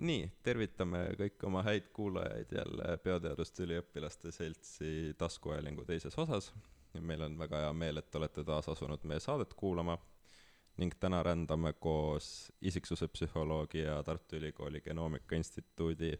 [0.00, 6.52] nii, tervitame kõiki oma häid kuulajaid jälle Bioteaduste Üliõpilaste Seltsi taskuhäälingu teises osas.
[7.00, 9.98] meil on väga hea meel, et olete taas asunud meie saadet kuulama
[10.76, 16.12] ning täna rändame koos isiksuse psühholoogi ja Tartu Ülikooli Genoomika Instituudi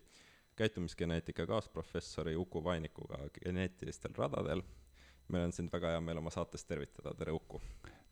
[0.57, 4.63] käitumisgeneetika kaasprofessori Uku Vainikuga geneetilistel radadel.
[5.29, 7.61] meil on sind väga hea meel oma saates tervitada, tere Uku!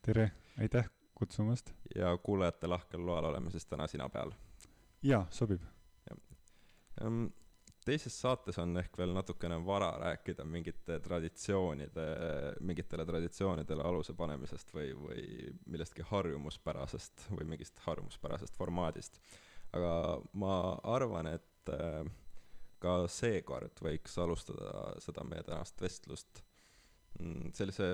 [0.02, 1.72] tere, aitäh kutsumast!
[1.94, 4.32] ja kuulajate lahkel loal oleme siis täna sina peal
[5.02, 5.62] jaa, sobib.
[7.84, 12.06] teises saates on ehk veel natukene vara rääkida mingite traditsioonide,
[12.60, 19.20] mingitele traditsioonidele aluse panemisest või, või millestki harjumuspärasest või mingist harjumuspärasest formaadist.
[19.72, 19.92] aga
[20.32, 20.56] ma
[20.96, 22.04] arvan, et äh,
[22.82, 26.42] ka seekord võiks alustada seda meie tänast vestlust
[27.18, 27.90] mm, sellise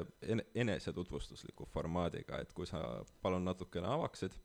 [0.55, 2.81] enesetutvustusliku formaadiga, et kui sa
[3.23, 4.37] palun natukene avaksid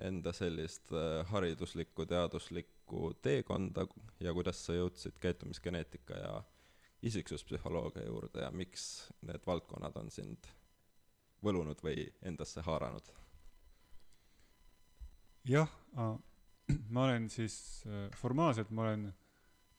[0.00, 3.86] enda sellist äh, hariduslikku, teaduslikku teekonda
[4.20, 6.32] ja kuidas sa jõudsid käitumisgeneetika ja
[7.02, 10.48] isiksuspsühholoogia juurde ja miks need valdkonnad on sind
[11.44, 13.12] võlunud või endasse haaranud?
[15.48, 15.70] jah,
[16.94, 19.08] ma olen siis, äh, formaalselt ma olen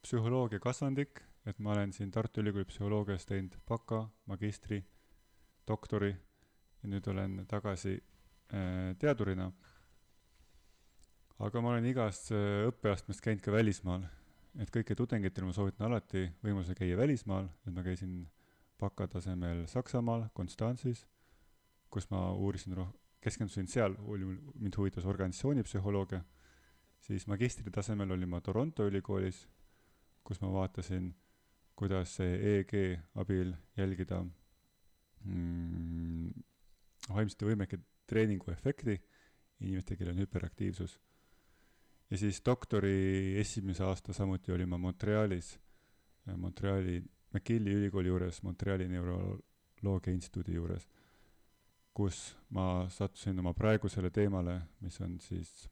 [0.01, 4.81] psühholoogia kasvandik, et ma olen siin Tartu Ülikooli psühholoogias teinud baka, magistri,
[5.67, 6.09] doktori
[6.81, 9.51] ja nüüd olen tagasi äh, teadurina
[11.41, 14.03] aga ma olen igas äh, õppeastmes käinud ka välismaal.
[14.59, 18.25] et kõikidel tudengitel ma soovitan alati võimaluse käia välismaal, et ma käisin
[18.81, 21.05] bakatasemel Saksamaal, Konstantsis,
[21.89, 22.91] kus ma uurisin roh-,
[23.23, 24.27] keskendusin seal, oli,
[24.59, 26.19] mind huvitas organisatsioonipsühholoogia,
[26.99, 29.45] siis magistri tasemel olin ma Toronto ülikoolis,
[30.27, 31.13] kus ma vaatasin,
[31.79, 32.75] kuidas EEG
[33.23, 34.19] abil jälgida
[35.23, 36.27] mm,
[37.07, 38.99] vaimsete võimeke treeningu efekti
[39.61, 40.99] inimestel, kellel on hüperaktiivsus
[42.11, 45.59] ja siis doktori esimese aasta samuti olin ma Montrealis,
[46.27, 46.99] äh, Montreali,
[47.33, 50.87] McGilli ülikooli juures, Montreali neuroloogia instituudi juures,
[51.93, 55.69] kus ma sattusin oma praegusele teemale, mis on siis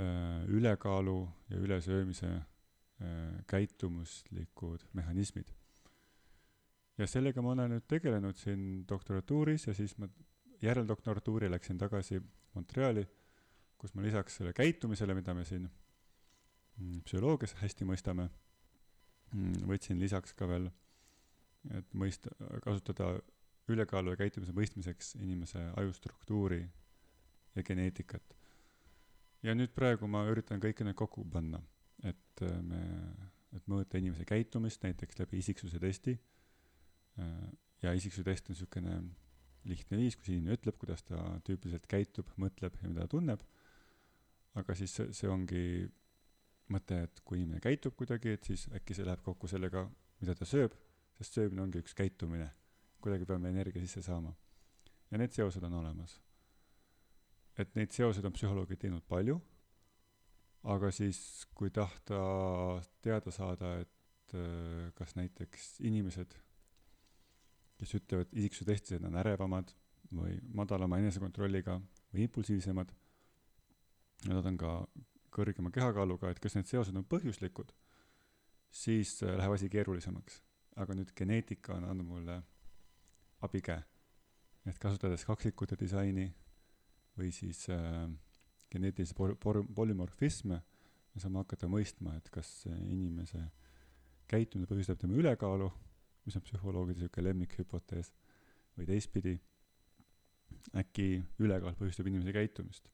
[0.00, 5.52] äh, ülekaalu ja ülesöömise äh, käitumuslikud mehhanismid.
[6.98, 10.08] ja sellega ma olen nüüd tegelenud siin doktorantuuris ja siis ma
[10.62, 12.22] järeldoktorantuuri läksin tagasi
[12.54, 13.04] Montreali
[13.78, 18.28] kus ma lisaks selle käitumisele, mida me siin mm, psühholoogias hästi mõistame,
[19.32, 20.70] mm, võtsin lisaks ka veel,
[21.76, 22.32] et mõista,
[22.64, 23.16] kasutada
[23.72, 26.62] ülekaalu ja käitumise mõistmiseks inimese ajustruktuuri
[27.56, 28.36] ja geneetikat.
[29.42, 31.60] ja nüüd praegu ma üritan kõike need kokku panna,
[32.02, 32.80] et äh, me,
[33.54, 36.16] et mõõta inimese käitumist näiteks läbi isiksuse testi.
[37.18, 37.46] Äh,
[37.82, 38.96] ja isiksuse test on niisugune
[39.66, 43.42] lihtne viis, kus inimene ütleb, kuidas ta tüüpiliselt käitub, mõtleb ja mida ta tunneb
[44.60, 45.62] aga siis see, see ongi
[46.72, 49.84] mõte, et kui inimene käitub kuidagi, et siis äkki see läheb kokku sellega,
[50.20, 50.74] mida ta sööb,
[51.18, 52.50] sest söömine ongi üks käitumine.
[53.00, 54.34] kuidagi peame energia sisse saama.
[55.10, 56.20] ja need seosed on olemas.
[57.58, 59.40] et neid seoseid on psühholoogid teinud palju,
[60.64, 66.34] aga siis, kui tahta teada saada, et äh, kas näiteks inimesed,
[67.78, 69.72] kes ütlevad isiksuse testis, et nad on ärevamad
[70.12, 71.80] või madalama enesekontrolliga
[72.12, 72.92] või impulsiivsemad
[74.34, 74.72] nad on ka
[75.36, 77.72] kõrgema kehakaaluga, et kas need seosed on põhjuslikud,
[78.72, 80.42] siis äh, läheb asi keerulisemaks.
[80.76, 82.34] aga nüüd geneetika on andnud mulle
[83.40, 83.82] abikäe.
[84.66, 86.26] et kasutades kaksikute disaini
[87.16, 88.08] või siis äh,
[88.70, 90.60] geneetilisi polümorfisme,
[91.14, 93.40] me saame hakata mõistma, et kas inimese
[94.28, 95.70] käitumine põhjustab tema ülekaalu,
[96.26, 98.12] mis on psühholoogide niisugune lemmikhüpotees,
[98.76, 99.36] või teistpidi,
[100.76, 102.90] äkki ülekaal põhjustab inimese käitumist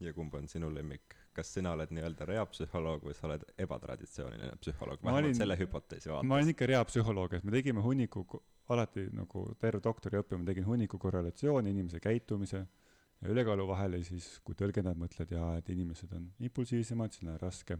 [0.00, 5.00] ja kumb on sinu lemmik, kas sina oled nii-öelda reapsühholoog või sa oled ebatraditsiooniline psühholoog,
[5.02, 6.28] vähemalt olin, selle hüpoteesi vaates?
[6.28, 8.26] ma olen ikka reapsühholoog, et me tegime hunniku,
[8.72, 14.28] alati nagu terve doktoriõppe ma tegin hunniku korrelatsiooni inimese käitumise ja ülekaalu vahel ja siis,
[14.44, 17.78] kui tõlgendad, mõtled jaa, et inimesed on impulsiivsemad, siis on raske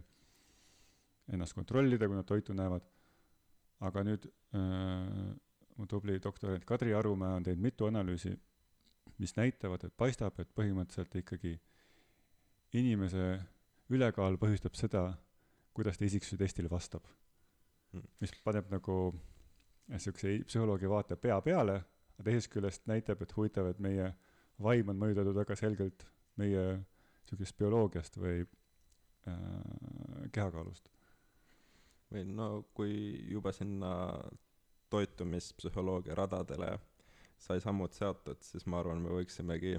[1.33, 2.85] ennast kontrollida, kui nad toitu näevad.
[3.77, 4.23] aga nüüd
[4.57, 5.35] äh,
[5.77, 8.31] mu tubli doktorant Kadri Arumäe on teinud mitu analüüsi,
[9.21, 11.59] mis näitavad, et paistab, et põhimõtteliselt ikkagi
[12.75, 13.37] inimese
[13.93, 15.03] ülekaal põhjustab seda,
[15.73, 17.05] kuidas ta isiksuse testile vastab
[17.93, 18.03] hmm..
[18.19, 18.97] mis paneb nagu
[19.87, 21.77] niisuguse psühholoogi vaate pea peale,
[22.17, 24.11] aga teisest küljest näitab, et huvitav, et meie
[24.63, 26.07] vaim on mõjutatud väga selgelt
[26.41, 30.89] meie niisugusest bioloogiast või äh, kehakaalust.
[32.11, 32.93] või no kui
[33.31, 33.91] juba sinna
[34.89, 36.77] toitumispsühholoogia radadele
[37.37, 39.75] sai sammud seatud, siis ma arvan, me võiksimegi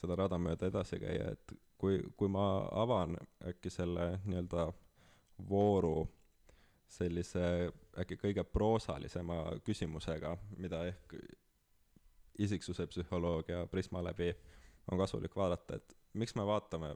[0.00, 3.16] seda rada mööda edasi käia, et kui, kui ma avan
[3.48, 4.68] äkki selle nii-öelda
[5.48, 6.04] vooru
[6.94, 11.16] sellise äkki kõige proosalisema küsimusega, mida ehk
[12.38, 14.32] isiksuse psühholoogia prisma läbi
[14.90, 16.92] on kasulik vaadata, et miks me vaatame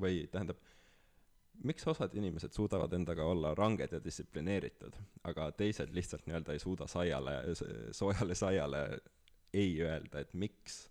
[0.00, 0.58] või tähendab,
[1.64, 6.88] miks osad inimesed suudavad endaga olla ranged ja distsiplineeritud, aga teised lihtsalt nii-öelda ei suuda
[6.90, 7.38] saiale,
[7.96, 8.82] soojale saiale
[9.54, 10.86] ei öelda, et miks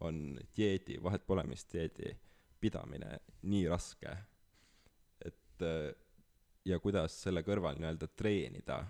[0.00, 2.14] on dieedi, vahet pole, mis dieedi
[2.60, 4.16] pidamine nii raske,
[5.24, 5.64] et
[6.64, 8.82] ja kuidas selle kõrval nii-öelda treenida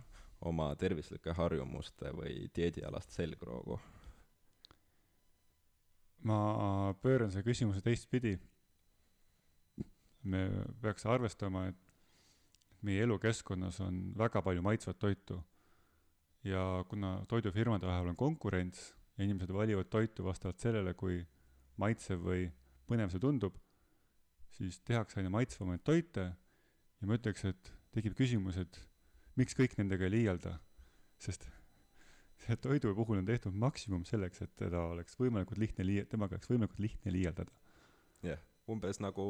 [0.49, 3.81] oma tervislike harjumuste või dieedialast selgroogu?
[6.21, 8.35] ma pööran selle küsimuse teistpidi.
[10.23, 10.43] me
[10.83, 11.79] peaks arvestama, et
[12.85, 15.39] meie elukeskkonnas on väga palju maitsvat toitu
[16.45, 21.21] ja kuna toidufirmade vahel on konkurents ja inimesed valivad toitu vastavalt sellele, kui
[21.81, 22.47] maitsev või
[22.89, 23.57] põnev see tundub,
[24.57, 28.81] siis tehakse aina maitsvamaid toite ja ma ütleks, et tekib küsimus, et
[29.37, 30.57] miks kõik nendega ei liialda,
[31.21, 31.47] sest
[32.41, 36.49] see toidu puhul on tehtud maksimum selleks, et teda oleks võimalikult lihtne lii-, temaga oleks
[36.51, 37.53] võimalikult lihtne liialdada.
[38.25, 39.25] jah yeah., umbes nagu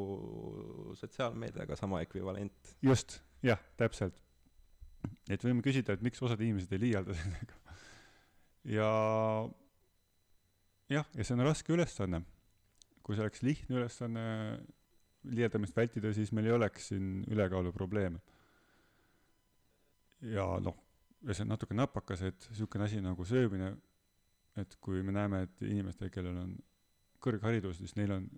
[0.98, 2.74] sotsiaalmeediaga sama ekvivalent.
[2.84, 4.22] just, jah, täpselt.
[5.28, 7.58] et võime küsida, et miks osad inimesed ei liialda sellega.
[8.76, 8.90] ja
[10.90, 12.24] jah, ja see on raske ülesanne.
[13.02, 14.24] kui see oleks lihtne ülesanne
[15.30, 18.20] liialdamist vältida, siis meil ei oleks siin ülekaalu probleeme
[20.22, 20.76] ja noh,
[21.26, 23.72] ja see on natuke napakas, et niisugune asi nagu söömine,
[24.60, 26.54] et kui me näeme, et inimestel, kellel on
[27.24, 28.28] kõrgharidus, siis neil on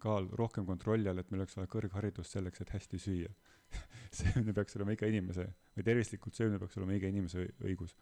[0.00, 3.32] kaal rohkem kontrolli all, et meil oleks vaja kõrgharidust selleks, et hästi süüa
[4.20, 5.46] söömine peaks olema iga inimese,
[5.76, 7.96] või tervislikult söömine peaks olema iga inimese õigus.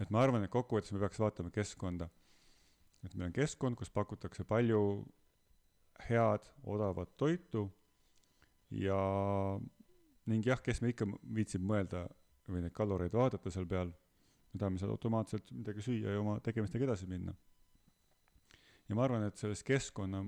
[0.00, 2.08] et ma arvan, et kokkuvõttes me peaks vaatama keskkonda.
[3.04, 4.80] Et meil on keskkond, kus pakutakse palju
[6.08, 7.68] head, odavat toitu
[8.74, 8.98] ja
[10.30, 11.06] ning jah, kes me ikka
[11.36, 12.06] viitsib mõelda
[12.48, 13.92] või neid kaloreid vaadata seal peal,
[14.52, 17.34] me tahame seal automaatselt midagi süüa ja oma tegemistega edasi minna.
[18.88, 20.24] ja ma arvan, et selles keskkonna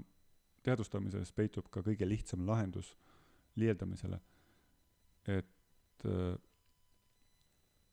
[0.64, 2.96] teadvustamises peitub ka kõige lihtsam lahendus
[3.56, 4.20] liialdamisele.
[5.26, 6.38] et äh,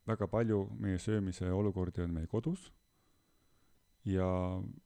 [0.07, 2.71] väga palju meie söömise olukordi on meil kodus
[4.06, 4.28] ja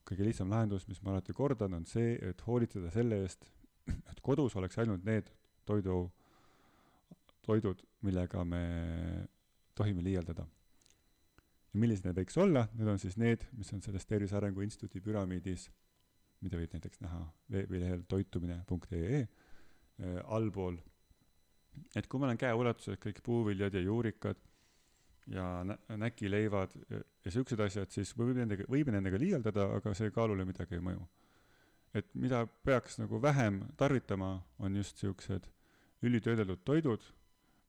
[0.06, 3.48] kõige lihtsam lahendus, mis ma alati kordan, on see, et hoolitseda selle eest,
[4.12, 5.30] et kodus oleks ainult need
[5.68, 6.06] toidu
[7.48, 8.62] toidud, millega me
[9.78, 10.44] tohime liialdada.
[11.72, 15.00] ja millised need võiks olla, need on siis need, mis on selles Tervise Arengu Instituudi
[15.04, 15.68] püramiidis,
[16.44, 17.22] mida võib näiteks näha
[17.52, 20.76] veebilehel toitumine.ee äh, allpool.
[21.96, 24.47] et kui meil on käeulatuses kõik puuviljad ja juurikad
[25.32, 30.46] ja nä-, näkileivad ja, siuksed asjad, siis võib nendega, võib nendega liialdada, aga see kaalule
[30.48, 31.06] midagi ei mõju.
[31.94, 35.48] et mida peaks nagu vähem tarvitama, on just siuksed
[36.02, 37.04] ülitöödeldud toidud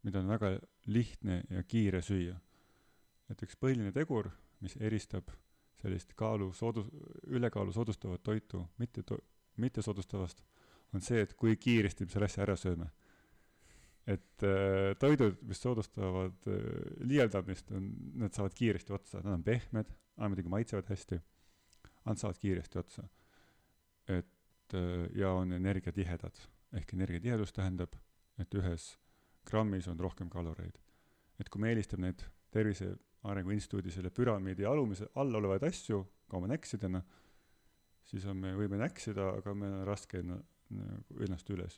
[0.04, 2.38] mida on väga lihtne ja kiire süüa.
[3.30, 4.26] et üks põhiline tegur,
[4.60, 5.28] mis eristab
[5.78, 6.88] sellist kaalu soodu-,
[7.28, 9.20] ülekaalu soodustavat toitu mitte to-,
[9.62, 10.42] mittesoodustavast,
[10.94, 12.90] on see, et kui kiiresti me selle asja ära sööme.
[14.08, 16.62] Et äh, toidud, mis soodustavad äh,
[17.08, 17.90] liialdamist, on,
[18.22, 21.20] need saavad kiiresti otsa, nad on pehmed, aga muidugi maitsevad hästi,
[22.08, 23.08] nad saavad kiiresti otsa.
[24.10, 26.42] et äh, ja on energiatihedad,
[26.74, 27.94] ehk energiatihedus tähendab,
[28.40, 28.96] et ühes
[29.46, 30.80] grammis on rohkem kaloreid.
[31.40, 32.96] et kui me eelistame neid Tervise
[33.30, 37.02] Arengu Instituudi selle püramiidi alumise, all olevaid asju ka oma näksidena,
[38.10, 40.40] siis on, me võime näksida, aga meil on raske enna,
[41.26, 41.78] ennast üles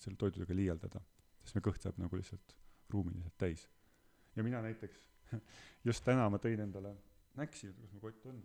[0.00, 1.02] selle toidudega liialdada,
[1.46, 2.56] sest me kõht saab nagu lihtsalt
[2.90, 3.68] ruumiliselt täis.
[4.36, 5.00] ja mina näiteks,
[5.88, 6.96] just täna ma tõin endale
[7.38, 8.42] näksi, kus mu kott on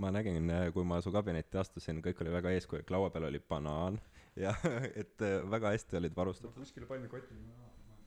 [0.00, 4.00] ma nägin, kui ma su kabinetti astusin, kõik oli väga eeskujulik, laua peal oli banaan
[4.44, 4.54] ja
[4.94, 6.56] et äh, väga hästi olid varustatud.
[6.58, 7.98] kuskile panin koti, ma, ma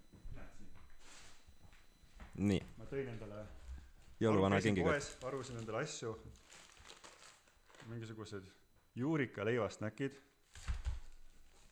[0.41, 0.73] näen siin.
[2.51, 2.61] nii.
[2.77, 3.45] ma tõin endale.
[4.19, 4.97] jõuluvana kingiga.
[5.23, 6.17] varusin endale asju,
[7.87, 8.49] mingisugused
[8.97, 10.19] juurikaleiva-snäkid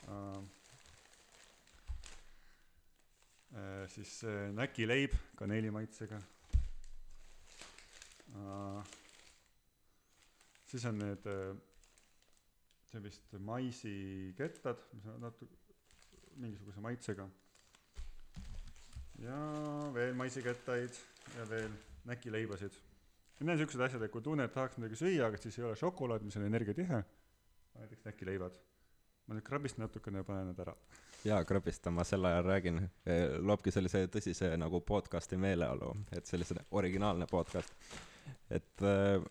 [0.07, 0.43] uh,.
[3.53, 6.17] Uh, siis uh, näkileib kaneelimaitsega
[8.33, 8.81] uh,
[10.65, 11.29] siis on need
[12.91, 15.55] see vist maisikettad, mis on natuke
[16.39, 17.27] mingisuguse maitsega.
[19.23, 19.37] ja
[19.93, 20.97] veel maisikettaid
[21.37, 21.71] ja veel
[22.05, 22.75] näkileibasid.
[23.39, 25.75] Need on siuksed asjad, et kui tunned, et tahaks midagi süüa, aga siis ei ole
[25.79, 27.01] šokolaad, mis on energiatihe,
[27.79, 28.59] näiteks näkileivad.
[29.27, 30.75] Ma nüüd krabistan natukene panen need ära.
[31.25, 36.59] jaa, krabista, ma sel ajal räägin, eh, loobki sellise tõsise nagu podcast'i meeleolu, et sellise
[36.71, 37.73] originaalne podcast.
[38.49, 39.23] et äh,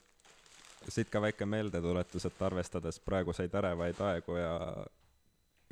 [0.89, 4.55] siit ka väike meeldetuletus, et arvestades praeguseid ärevaid aegu ja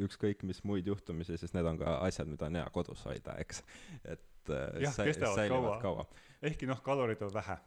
[0.03, 3.63] ükskõik mis muid juhtumisi, siis need on ka asjad, mida on hea kodus hoida, eks.
[4.05, 6.07] et äh, jah, kestavad kaua, kaua..
[6.43, 7.59] ehkki noh, kaloreid on vähe.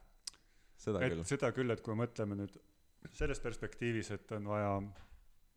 [0.78, 1.28] seda et küll.
[1.28, 2.58] seda küll, et kui me mõtleme nüüd
[3.14, 4.72] selles perspektiivis, et on vaja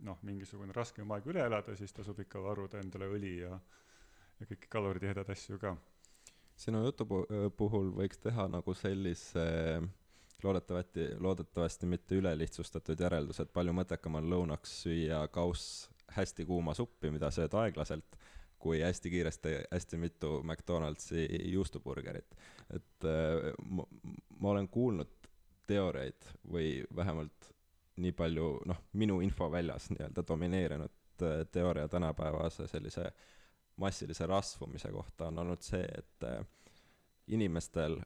[0.07, 3.59] noh, mingisugune raskem aeg üle elada, siis tasub ikka varuda endale õli ja,
[4.41, 5.77] ja kõiki kaloritihedaid asju ka.
[6.59, 7.07] sinu jutu
[7.57, 9.47] puhul võiks teha nagu sellise
[10.43, 17.11] loodetavasti, loodetavasti mitte ülelihtsustatud järeldus, et palju mõttekam on lõunaks süüa kauss hästi kuuma suppi,
[17.11, 18.19] mida sööd aeglaselt,
[18.59, 22.35] kui hästi kiiresti hästi mitu McDonaldsi juustuburgerit.
[22.75, 23.85] et äh, ma,
[24.41, 25.11] ma olen kuulnud
[25.67, 27.53] teooriaid või vähemalt
[27.99, 33.13] nii palju, noh, minu infoväljas nii-öelda domineerinud äh, teooria tänapäevase sellise
[33.77, 36.41] massilise rasvumise kohta on olnud see, et äh,
[37.27, 37.99] inimestel,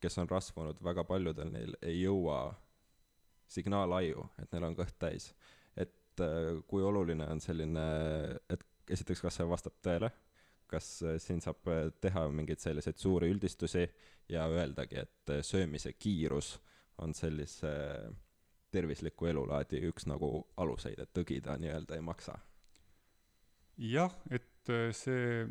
[0.00, 2.38] kes on rasvunud, väga paljudel neil ei jõua
[3.48, 5.32] signaalaju, et neil on kõht täis.
[5.76, 7.88] et äh, kui oluline on selline,
[8.50, 10.10] et esiteks, kas see vastab tõele,
[10.66, 10.90] kas
[11.22, 11.68] siin saab
[12.00, 13.84] teha mingeid selliseid suuri üldistusi
[14.28, 16.56] ja öeldagi, et söömise kiirus
[16.98, 17.70] on sellise
[18.74, 22.38] tervisliku elulaadi üks nagu aluseid, et tõgida nii-öelda ei maksa.
[23.78, 25.46] jah, et äh, see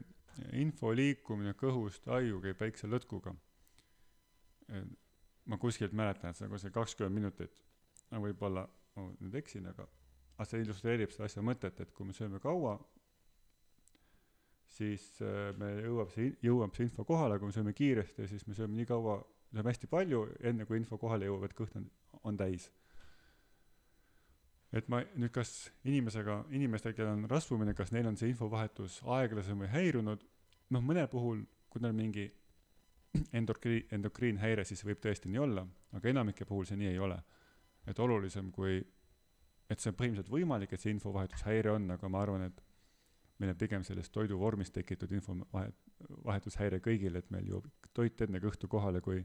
[0.58, 3.36] info liikumine kõhust aju käib väikse lõtkuga.
[5.46, 7.52] ma kuskilt mäletan, et see on kuskil kakskümmend minutit,
[8.12, 8.64] võib-olla
[8.96, 9.86] ma nüüd eksin, aga,
[10.38, 12.78] aga see illustreerib seda asja mõtet, et kui me sööme kaua,
[14.72, 18.58] siis äh, me jõuab see, jõuab see info kohale, kui me sööme kiiresti, siis me
[18.58, 19.20] sööme nii kaua,
[19.52, 21.90] sööme hästi palju, enne kui info kohale jõuab, et kõht on,
[22.24, 22.70] on täis
[24.74, 25.52] et ma nüüd, kas
[25.86, 30.26] inimesega, inimestel, kellel on rasvumine, kas neil on see infovahetus aeglasem või häirunud,
[30.74, 32.26] noh, mõne puhul, kui neil mingi
[33.38, 37.22] endokriin, endokriinhäire, siis võib tõesti nii olla, aga enamike puhul see nii ei ole.
[37.88, 38.78] et olulisem kui,
[39.70, 42.62] et see on põhimõtteliselt võimalik, et see infovahetushäire on, aga ma arvan, et
[43.40, 45.82] meil on pigem sellest toidu vormist tekitud infovahet-,
[46.24, 49.20] vahetushäire kõigil, et meil jõuab toit enne kõhtu kohale, kui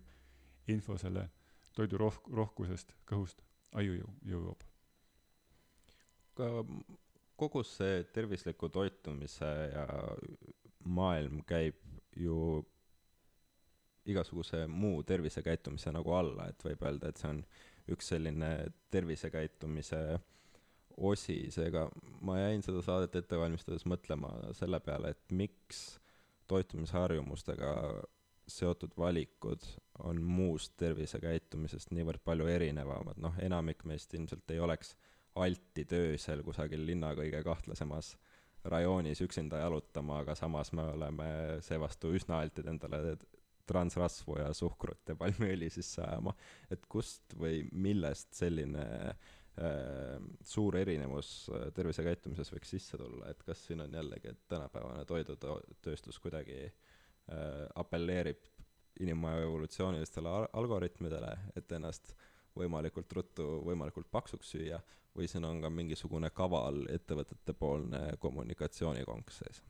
[0.75, 1.29] info selle
[1.73, 3.47] toidu roh-, rohkusest kõhust
[3.79, 4.67] aju jõuab
[7.39, 9.87] kogu see tervisliku toitumise ja
[10.85, 11.79] maailm käib
[12.17, 12.65] ju
[14.09, 17.43] igasuguse muu tervisekäitumise nagu alla, et võib öelda, et see on
[17.93, 18.51] üks selline
[18.93, 20.01] tervisekäitumise
[20.99, 21.87] osi, seega
[22.25, 25.99] ma jäin seda saadet ette valmistades mõtlema selle peale, et miks
[26.51, 27.73] toitumisharjumustega
[28.49, 29.65] seotud valikud
[30.09, 34.95] on muust tervisekäitumisest niivõrd palju erinevamad, noh, enamik meist ilmselt ei oleks
[35.45, 38.15] alti töösel kusagil linna kõige kahtlasemas
[38.69, 41.29] rajoonis üksinda jalutama, aga samas me oleme
[41.65, 43.17] seevastu üsna altid endale
[43.69, 46.35] transrasvu ja suhkrut ja palmiõli sisse ajama.
[46.71, 53.67] et kust või millest selline äh, suur erinevus äh, tervisekäitumises võiks sisse tulla, et kas
[53.67, 58.49] siin on jällegi, et tänapäevane toidutööstus kuidagi äh, apelleerib
[59.01, 62.17] inimaja evolutsioonilistele algoritmidele, et ennast
[62.59, 64.81] võimalikult ruttu võimalikult paksuks süüa
[65.17, 69.63] või siin on ka mingisugune kaval ettevõtetepoolne kommunikatsioonikonks sees?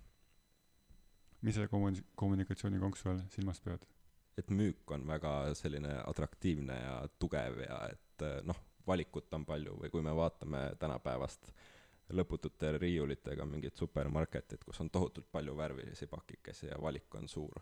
[1.43, 3.87] mis selle kommuni-, kommunikatsioonikonksu all silmas pead?
[4.39, 9.91] et müük on väga selline atraktiivne ja tugev ja et noh, valikut on palju või
[9.93, 11.51] kui me vaatame tänapäevast
[12.15, 17.61] lõputute riiulitega mingit supermarketit, kus on tohutult palju värvilisi pakikesi ja valik on suur.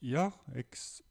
[0.00, 1.02] jah, eks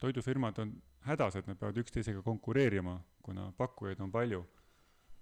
[0.00, 0.74] toidufirmad on
[1.06, 4.40] hädas, et nad peavad üksteisega konkureerima kuna pakkujaid on palju,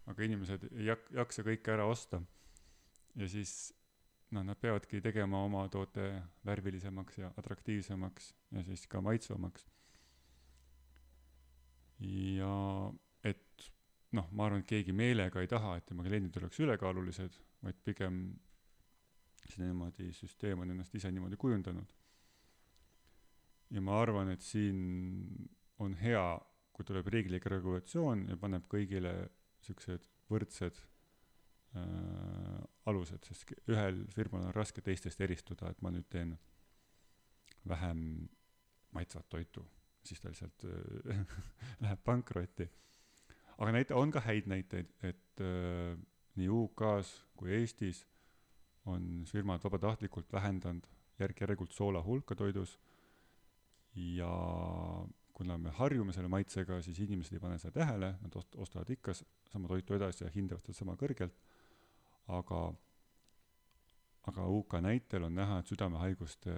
[0.07, 2.23] aga inimesed ei jak-, jaksa kõike ära osta.
[3.17, 3.73] ja siis
[4.37, 6.05] noh, nad peavadki tegema oma toote
[6.47, 9.67] värvilisemaks ja atraktiivsemaks ja siis ka maitsvamaks.
[11.99, 12.53] ja
[13.25, 13.71] et
[14.15, 18.21] noh, ma arvan, et keegi meelega ei taha, et tema kliendid oleks ülekaalulised, vaid pigem
[19.47, 21.91] see niimoodi, süsteem on ennast ise niimoodi kujundanud.
[23.75, 24.79] ja ma arvan, et siin
[25.83, 26.27] on hea
[26.77, 29.13] kui tuleb riiklik regulatsioon ja paneb kõigile
[29.65, 32.59] siuksed võrdsed äh,
[32.91, 36.35] alused, sest ühel firmal on raske teistest eristuda, et ma nüüd teen
[37.67, 38.03] vähem
[38.97, 39.65] maitsvat toitu,
[40.05, 41.23] siis ta lihtsalt äh,
[41.85, 42.69] läheb pankrotti.
[43.57, 45.97] aga näite-, on ka häid näiteid, et äh,
[46.37, 48.05] nii UK-s kui Eestis
[48.87, 50.85] on firmad vabatahtlikult vähendanud
[51.19, 52.77] järk-järgult soola hulka toidus
[53.97, 54.29] ja
[55.37, 59.13] kuna me harjume selle maitsega, siis inimesed ei pane seda tähele, nad ost-, ostavad ikka
[59.53, 61.37] sama toitu edasi ja hindavad seda sama kõrgelt,
[62.33, 62.61] aga,
[64.33, 66.57] aga UK näitel on näha, et südamehaiguste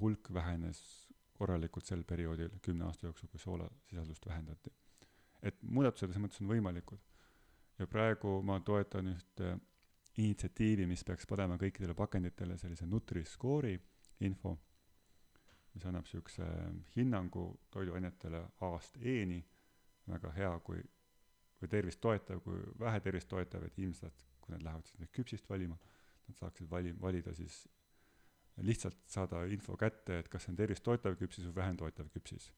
[0.00, 0.82] hulk vähenes
[1.38, 4.72] korralikult sel perioodil, kümne aasta jooksul, kui soolasisaldust vähendati.
[5.42, 7.00] et muudatused selles mõttes on võimalikud.
[7.78, 9.56] ja praegu ma toetan ühte
[10.18, 13.80] initsiatiivi, mis peaks panema kõikidele pakenditele sellise Nutri-Score'i
[14.20, 14.58] info,
[15.74, 16.46] mis annab niisuguse
[16.96, 19.40] hinnangu toiduainetele A-st E-ni,
[20.08, 20.82] väga hea, kui,
[21.58, 25.78] kui tervist toetav, kui vähe tervist toetav, et inimesed, kui nad lähevad siis küpsist valima,
[26.28, 27.62] nad saaksid vali-, valida siis
[28.62, 32.50] lihtsalt saada info kätte, et kas see on tervist toetav küpsis või vähem toetav küpsis.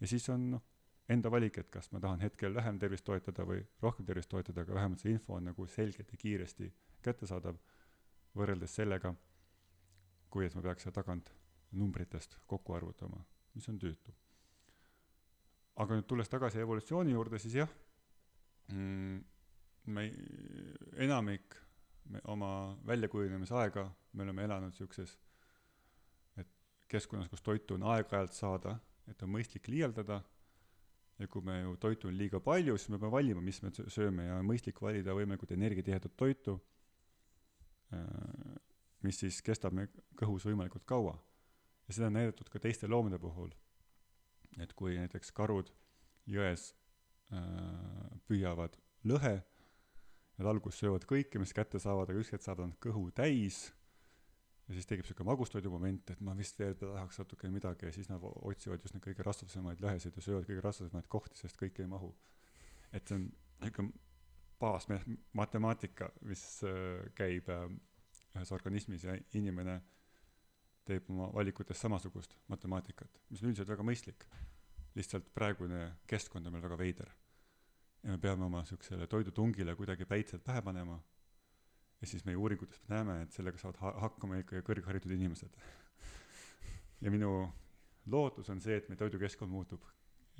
[0.00, 0.62] ja siis on noh,
[1.08, 4.74] enda valik, et kas ma tahan hetkel vähem tervist toetada või rohkem tervist toetada, aga
[4.74, 7.56] vähemalt see info on nagu selgelt ja kiiresti kättesaadav
[8.36, 9.14] võrreldes sellega,
[10.30, 11.32] kui et ma peaks seal tagant
[11.72, 13.22] numbritest kokku arvutama,
[13.54, 14.12] mis on tüütu.
[15.80, 17.70] aga nüüd tulles tagasi evolutsiooni juurde, siis jah
[18.68, 19.20] mm,,
[19.86, 20.06] me
[21.06, 21.56] enamik
[22.10, 23.54] me oma väljakujunemise
[24.12, 25.16] me oleme elanud niisuguses
[26.90, 28.74] keskkonnas, kus toitu on aeg-ajalt saada,
[29.08, 30.20] et on mõistlik liialdada,
[31.20, 34.26] ja kui me ju toitu on liiga palju, siis me peame valima, mis me sööme
[34.26, 36.56] ja on mõistlik valida võimalikult energiatihedat toitu,
[39.04, 41.14] mis siis kestab meie kõhus võimalikult kaua.
[41.90, 43.50] Ja seda on näidatud ka teiste loomade puhul.
[44.58, 45.70] et kui näiteks karud
[46.28, 46.70] jões
[47.34, 49.36] äh, püüavad lõhe,
[50.38, 53.70] nad alguses söövad kõike, mis kätte saavad, aga ükskord saavad nad kõhu täis
[54.68, 58.10] ja siis tekib sihuke magustoidu moment, et ma vist veel tahaks natukene midagi ja siis
[58.10, 61.90] nad otsivad just neid kõige rasvasemaid lõhesid ja söövad kõige rasvasemaid kohti, sest kõik ei
[61.90, 62.12] mahu.
[62.92, 63.26] et see on
[63.62, 63.86] nihuke
[64.60, 67.66] baasmatemaatika, mis äh, käib äh,
[68.34, 69.80] ühes organismis ja inimene
[70.90, 74.26] teeb oma valikutes samasugust matemaatikat, mis on üldiselt väga mõistlik.
[74.98, 77.10] lihtsalt praegune keskkond on meil väga veider.
[78.02, 81.00] ja me peame oma siuksele toidutungile kuidagi päitsed pähe panema
[82.00, 85.56] ja siis meie uuringutest me näeme, et sellega saavad ha hakkama ikkagi kõrgharitud inimesed.
[87.04, 87.30] ja minu
[88.06, 89.84] lootus on see, et meie toidukeskkond muutub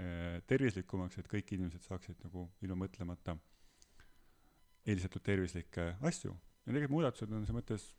[0.01, 3.37] eh, tervislikumaks, et kõik inimesed saaksid nagu ilma mõtlemata
[4.87, 6.33] eelistatud tervislikke asju.
[6.33, 7.91] ja tegelikult muudatused on selles mõttes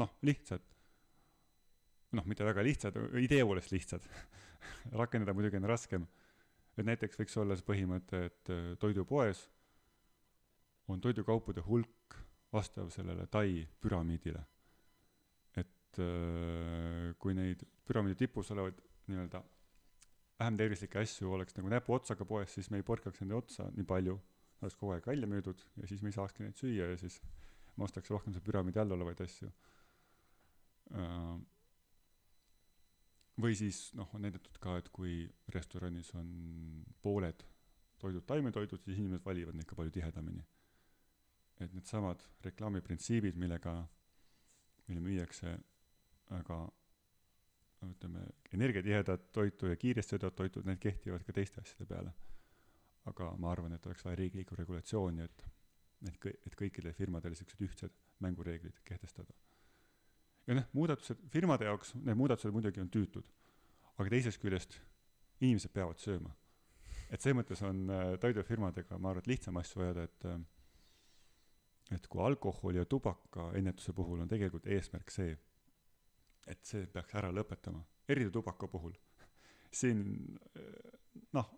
[0.00, 0.64] noh, lihtsad.
[2.12, 4.06] Noh, mitte väga lihtsad, idee poolest lihtsad
[5.00, 6.06] rakendada muidugi on raskem.
[6.76, 9.46] et näiteks võiks olla see põhimõte, et eh, toidupoes
[10.88, 12.18] on toidukaupade hulk
[12.52, 14.44] vastav sellele Tai püramiidile.
[15.56, 19.42] et äh, kui neid püramiidi tipus olevaid nii-öelda
[20.38, 24.16] vähem tervislikke asju oleks nagu näpuotsaga poes, siis me ei porkaks nende otsa nii palju,
[24.60, 27.20] oleks kogu aeg välja müüdud ja siis me ei saakski neid süüa ja siis
[27.76, 29.50] ma ostaks rohkem seal püramiidi all olevaid asju.
[33.42, 36.28] Või siis noh, on näidatud ka, et kui restoranis on
[37.02, 37.42] pooled
[38.00, 40.44] toidud taimetoidud, siis inimesed valivad neid ka palju tihedamini
[41.60, 43.76] et needsamad reklaamiprintsiibid, millega,
[44.88, 45.54] mille müüakse
[46.30, 46.58] väga
[47.86, 48.24] ütleme,
[48.56, 52.14] energiatihedat toitu ja kiiresti söödavat toitu, need kehtivad ka teiste asjade peale.
[53.06, 55.44] aga ma arvan, et oleks vaja riiklikku regulatsiooni, et,
[56.08, 59.32] et et kõikidele firmadele niisugused ühtsed mängureeglid kehtestada.
[60.46, 63.26] Ja noh, muudatused, firmade jaoks need muudatused muidugi on tüütud,
[63.96, 64.78] aga teisest küljest
[65.40, 66.34] inimesed peavad sööma.
[67.10, 70.38] et selles mõttes on äh, toidufirmadega, ma arvan, et lihtsam asju ajada, et äh,
[71.94, 75.36] et kui alkoholi ja tubaka ennetuse puhul on tegelikult eesmärk see,
[76.46, 78.96] et see peaks ära lõpetama, eriti tubaka puhul.
[79.80, 80.02] siin
[81.36, 81.52] noh,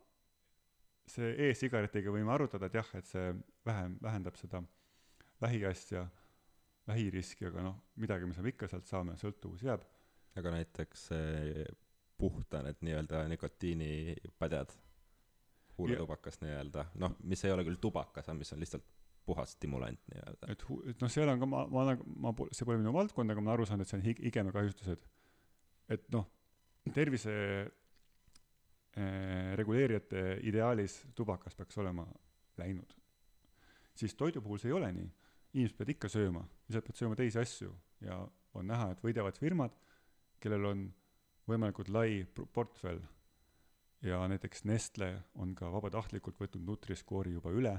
[1.08, 3.32] see e-sigaretiga võime arutada, et jah, et see
[3.64, 4.62] vähem, vähendab seda
[5.40, 6.04] vähiasja,
[6.88, 9.84] vähiriski, aga noh, midagi, me ikka sealt saame, sõltuvus jääb.
[10.38, 11.08] aga näiteks
[12.18, 14.74] puhta need nii-öelda nikotiinipadjad,
[15.78, 18.86] huuletubakas nii-öelda, noh, mis ei ole küll tubakas, aga mis on lihtsalt
[19.28, 20.50] puhas stimulant nii-öelda.
[20.52, 23.42] et et noh, seal on ka, ma, ma olen, ma, see pole minu valdkond, aga
[23.42, 25.04] ma olen aru saanud, et see on hig-, igemekahjustused.
[25.94, 26.26] et noh,
[26.94, 27.34] tervise
[28.96, 32.06] äh, reguleerijate ideaalis tubakas peaks olema
[32.58, 32.96] läinud.
[33.94, 35.10] siis toidu puhul see ei ole nii.
[35.54, 37.74] Inimesed peavad ikka sööma, lihtsalt peavad sööma teisi asju.
[38.04, 38.18] Ja
[38.58, 39.74] on näha, et võidavad firmad,
[40.42, 40.88] kellel on
[41.48, 43.00] võimalikult lai portfell.
[44.04, 45.10] Ja näiteks Nestle
[45.42, 47.74] on ka vabatahtlikult võtnud Nutri-Score'i juba üle.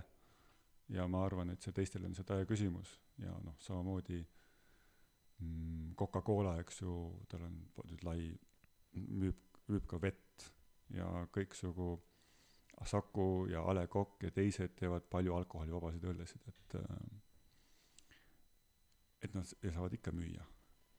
[0.91, 2.97] Ja ma arvan, et see teistel on see tõe küsimus.
[3.21, 4.19] Ja noh, samamoodi
[5.39, 6.95] mm, Coca-Cola, eks ju,
[7.31, 7.55] tal on
[7.91, 8.19] nüüd lai,
[8.97, 10.49] müüb, müüb ka vett.
[10.91, 11.93] Ja kõiksugu
[12.87, 17.01] Saku ja A Le Coq ja teised teevad palju alkoholivabasid õllesid, et äh,
[19.21, 20.45] et nad saavad ikka müüa.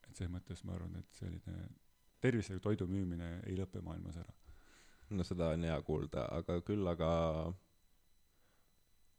[0.09, 1.69] et selles mõttes ma arvan, et selline
[2.21, 4.33] tervisliku toidu müümine ei lõpe maailmas ära.
[5.11, 7.11] no seda on hea kuulda, aga küll aga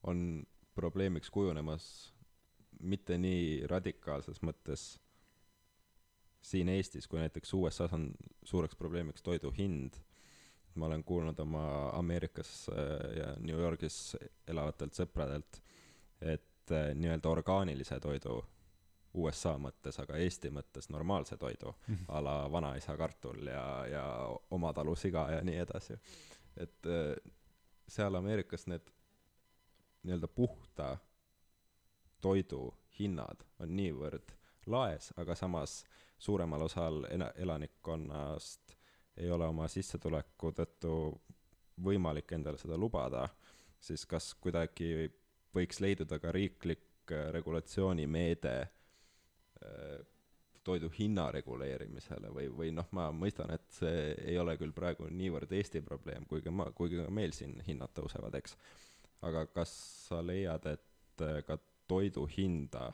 [0.04, 0.44] on
[0.76, 1.86] probleemiks kujunemas
[2.82, 4.96] mitte nii radikaalses mõttes
[6.42, 8.08] siin Eestis kui näiteks USA-s on
[8.44, 10.00] suureks probleemiks toidu hind
[10.76, 14.16] ma olen kuulnud oma Ameerikas äh, ja New Yorgis
[14.48, 15.60] elavatelt sõpradelt,
[16.22, 18.40] et äh, nii-öelda orgaanilise toidu
[19.14, 22.06] USA mõttes, aga Eesti mõttes normaalse toidu mm -hmm.
[22.08, 24.04] a la vanaisa kartul ja, ja
[24.52, 25.94] oma talu siga ja nii edasi.
[26.58, 27.32] et äh,
[27.88, 28.92] seal Ameerikas need
[30.04, 30.98] nii-öelda puhta
[32.22, 34.32] toidu hinnad on niivõrd
[34.66, 35.84] laes, aga samas
[36.18, 38.76] suuremal osal elanikkonnast
[39.18, 40.94] ei ole oma sissetuleku tõttu
[41.84, 43.28] võimalik endale seda lubada,
[43.80, 45.10] siis kas kuidagi
[45.56, 48.56] võiks leiduda ka riiklik äh, regulatsioonimeede
[50.64, 55.52] toidu hinna reguleerimisele või, või noh, ma mõistan, et see ei ole küll praegu niivõrd
[55.58, 58.58] Eesti probleem, kuigi ma, kuigi ka meil siin hinnad tõusevad, eks.
[59.26, 59.74] aga kas
[60.08, 61.58] sa leiad, et äh, ka
[61.90, 62.92] toidu hinda,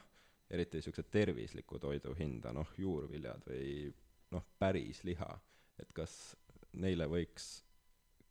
[0.49, 3.91] eriti niisuguse tervisliku toidu hinda, noh, juurviljad või
[4.31, 5.33] noh, päris liha
[5.81, 6.13] et kas
[6.77, 7.47] neile võiks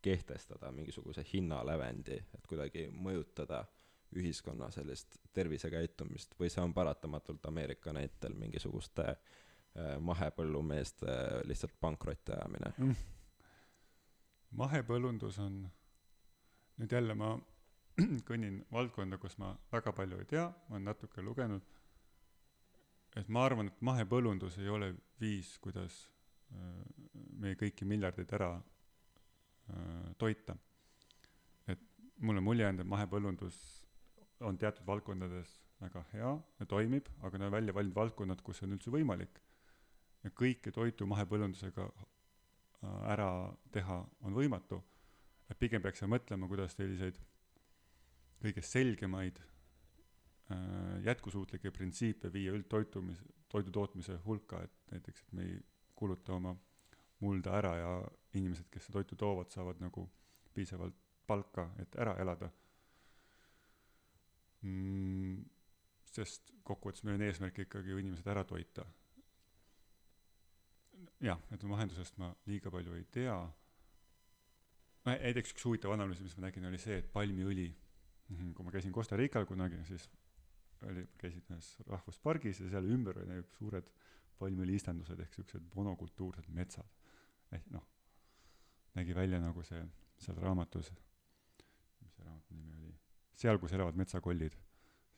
[0.03, 3.63] kehtestada mingisuguse hinnalävendi, et kuidagi mõjutada
[4.15, 11.17] ühiskonna sellist tervisekäitumist või see on paratamatult Ameerika näitel mingisuguste äh, mahepõllumeeste
[11.49, 12.95] lihtsalt pankrotti ajamine mm.?
[14.57, 15.61] mahepõllundus on,
[16.77, 17.35] nüüd jälle ma
[18.29, 21.65] kõnnin valdkonda, kus ma väga palju ei tea, ma olen natuke lugenud,
[23.17, 26.05] et ma arvan, et mahepõllundus ei ole viis, kuidas
[27.41, 30.55] meie kõiki miljardeid ära äh, toita.
[31.67, 31.79] et
[32.21, 33.57] mulle mulje jäänud, et mahepõllundus
[34.45, 38.75] on teatud valdkondades väga hea ja toimib, aga nad on välja valinud valdkonnad, kus on
[38.77, 39.41] üldse võimalik.
[40.23, 44.81] ja kõike toitu mahepõllundusega äh, ära teha on võimatu.
[45.49, 47.19] et pigem peaks mõtlema, kuidas selliseid
[48.41, 49.39] kõige selgemaid
[50.51, 55.59] äh, jätkusuutlikke printsiipe viia üldtoitumise, toidu tootmise hulka, et näiteks, et me ei
[55.95, 56.55] kuluta oma
[57.19, 57.91] mulda ära ja
[58.33, 60.09] inimesed, kes seda toitu toovad, saavad nagu
[60.53, 60.95] piisavalt
[61.27, 62.49] palka, et ära elada
[64.67, 65.45] mm,.
[66.11, 68.85] sest kokkuvõttes meil on eesmärk ikkagi ju inimesed ära toita.
[71.23, 73.37] jah, et vahendusest ma liiga palju ei tea.
[75.07, 77.67] näiteks üks huvitav analüüs, mis ma nägin, oli see, et palmiõli,
[78.29, 80.09] mhm, kui ma käisin Costa Rical kunagi, siis
[80.85, 83.89] oli, käisin ühes rahvuspargis ja seal ümber oli suured
[84.37, 86.89] palmiõliistandused ehk siuksed monokultuursed metsad.
[87.51, 87.85] ehk noh,
[88.97, 89.81] nägi välja nagu see
[90.19, 90.91] seal raamatus,
[92.01, 92.93] mis see raamatu nimi oli,
[93.37, 94.55] seal, kus elavad metsakollid,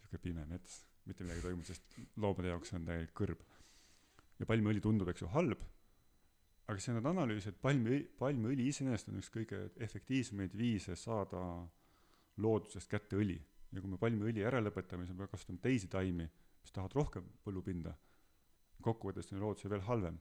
[0.03, 3.43] siuke pime mets, mitte midagi ei toimu, sest loomade jaoks on täielik kõrb.
[4.39, 5.63] ja palmiõli tundub, eks ju, halb,
[6.69, 11.41] aga siis nad analüüsinud, et palmi, palmiõli iseenesest on üks kõige efektiivsemaid viise saada
[12.37, 13.39] loodusest kätte õli.
[13.71, 16.29] ja kui me palmiõli ära lõpetame, siis me peame kasutama teisi taimi,
[16.63, 17.95] mis tahavad rohkem põllupinda
[18.85, 20.19] kokkuvõttes on loodusel veel halvem.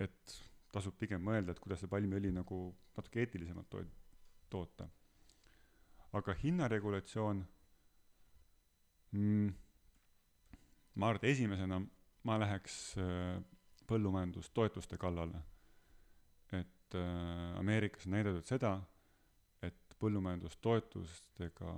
[0.00, 0.36] et
[0.72, 2.58] tasub pigem mõelda, et kuidas see palmiõli nagu
[2.96, 3.82] natuke eetilisemalt to-,
[4.48, 4.86] toota.
[6.18, 7.42] Aga hinnaregulatsioon
[9.14, 9.50] mm,,
[10.94, 11.80] ma arvan, et esimesena
[12.26, 13.38] ma läheks äh,
[13.90, 15.42] põllumajandustoetuste kallale.
[16.52, 18.74] et äh, Ameerikas on näidatud seda,
[19.62, 21.74] et põllumajandustoetustega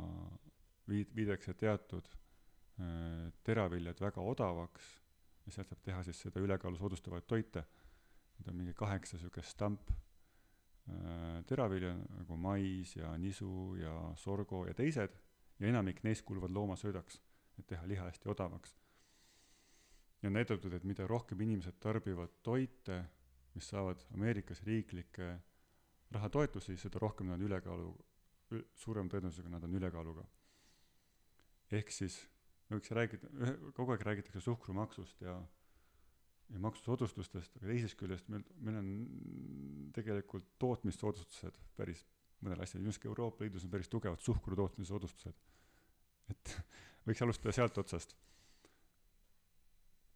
[0.88, 4.88] viid-, viidakse teatud äh, teraviljad väga odavaks
[5.46, 7.64] ja sealt saab teha siis seda ülekaalu soodustavaid toite.
[8.38, 9.90] Need on mingi kaheksa niisugust stamp
[10.88, 15.18] äh, teravilja nagu mais ja nisu ja sorgo ja teised
[15.58, 17.20] ja enamik neist kuuluvad loomasöödaks,
[17.58, 18.74] et teha liha hästi odavaks.
[20.22, 23.04] ja on näidatud, et mida rohkem inimesed tarbivad toite,
[23.54, 25.38] mis saavad Ameerikas riiklikke
[26.10, 27.92] rahatoetusi, seda rohkem nad on ülekaalu,
[28.74, 30.24] suurema tõenäosusega nad on ülekaaluga.
[31.72, 32.18] ehk siis
[32.70, 33.28] võiks rääkida,
[33.76, 35.38] kogu aeg räägitakse suhkrumaksust ja
[36.52, 38.88] ja maksusoodustustest, aga teisest küljest meil, meil on
[39.96, 42.04] tegelikult tootmissoodustused päris
[42.42, 45.38] mõnele asjale, just Euroopa Liidus on päris tugevad suhkru tootmise soodustused.
[46.30, 46.56] et
[47.06, 48.16] võiks alustada sealt otsast.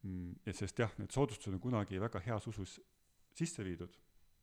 [0.02, 2.76] Mm, et sest jah, need soodustused on kunagi väga heas usus
[3.36, 3.96] sisse viidud,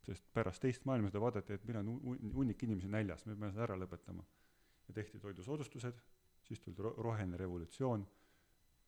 [0.03, 3.77] sest pärast teist maailmasõda vaadati, et meil on hunnik inimesi näljas, me peame seda ära
[3.79, 4.25] lõpetama.
[4.87, 6.01] ja tehti toidusoodustused
[6.43, 8.03] siis tuli ro-, roheline revolutsioon,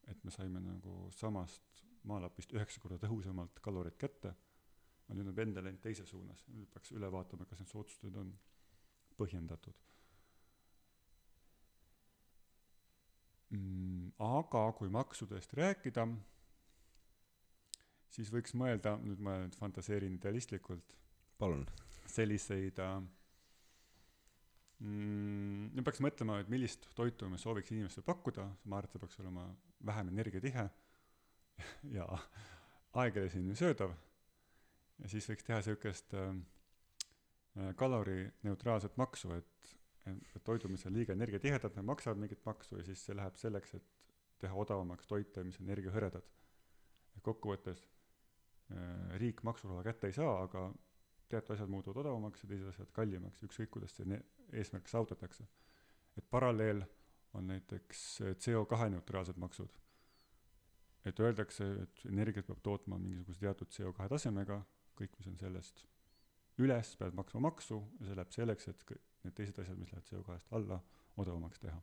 [0.08, 4.36] et me saime nagu samast maalapist üheksa korda tõhusamalt kaloreid kätte,
[5.06, 8.32] aga nüüd on pendel läinud teises suunas, nüüd peaks üle vaatama, kas need soodustused on
[9.20, 9.78] põhjendatud
[13.56, 14.14] mm,.
[14.22, 16.08] aga kui maksudest rääkida,
[18.16, 20.96] siis võiks mõelda, nüüd ma nüüd fantaseerin idealistlikult,
[21.42, 21.66] palun,
[22.12, 22.98] selliseid äh,
[24.80, 25.76] mm,.
[25.76, 29.24] me peaks mõtlema, et millist toitu me sooviks inimestele pakkuda, ma arvan, et see peaks
[29.24, 29.48] olema
[29.86, 30.70] vähem energiatihe
[31.98, 32.08] ja
[32.94, 33.96] aeglasemini söödav
[35.02, 36.30] ja siis võiks teha niisugust äh,
[37.60, 39.76] äh, kalorineutraalset maksu, et,
[40.08, 43.76] et toidu, mis on liiga energiatihedad, need maksavad mingit maksu ja siis see läheb selleks,
[43.80, 43.92] et
[44.44, 46.26] teha odavamaks toite, mis on energiahõredad.
[47.26, 47.80] kokkuvõttes
[48.72, 50.68] äh, riik maksuraha kätte ei saa, aga
[51.30, 54.20] teatud asjad muutuvad odavamaks ja teised asjad kallimaks, ükskõik kuidas see
[54.54, 55.48] eesmärk saavutatakse.
[56.18, 56.84] et paralleel
[57.34, 59.70] on näiteks CO2 neutraalsed maksud.
[61.06, 64.60] Et öeldakse, et energiat peab tootma mingisuguse teatud CO2 tasemega,
[64.98, 65.84] kõik, mis on sellest
[66.64, 70.56] üles, peavad maksma maksu ja see läheb selleks, et need teised asjad, mis lähevad CO2-st
[70.56, 70.80] alla,
[71.22, 71.82] odavamaks teha.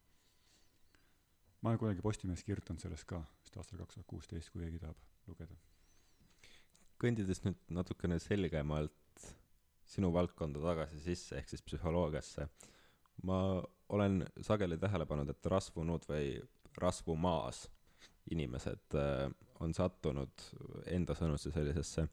[1.62, 5.28] ma olen kunagi Postimehes kirjutanud sellest ka, vist aastal kaks tuhat kuusteist, kui keegi tahab
[5.30, 5.54] lugeda.
[7.02, 9.28] kõndides nüüd natukene selgemalt
[9.84, 12.48] sinu valdkonda tagasi sisse, ehk siis psühholoogiasse,
[13.28, 13.38] ma
[13.92, 16.40] olen sageli tähele pannud, et rasvunud või
[16.80, 17.66] rasvumaas
[18.30, 19.30] inimesed äh,
[19.60, 20.44] on sattunud
[20.90, 22.06] enda sõnutsi sellisesse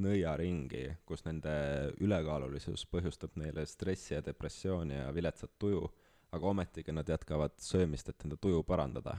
[0.00, 1.52] nõiaringi, kus nende
[2.00, 5.82] ülekaalulisus põhjustab neile stressi ja depressiooni ja viletsat tuju,
[6.32, 9.16] aga ometigi nad jätkavad söömist, et enda tuju parandada.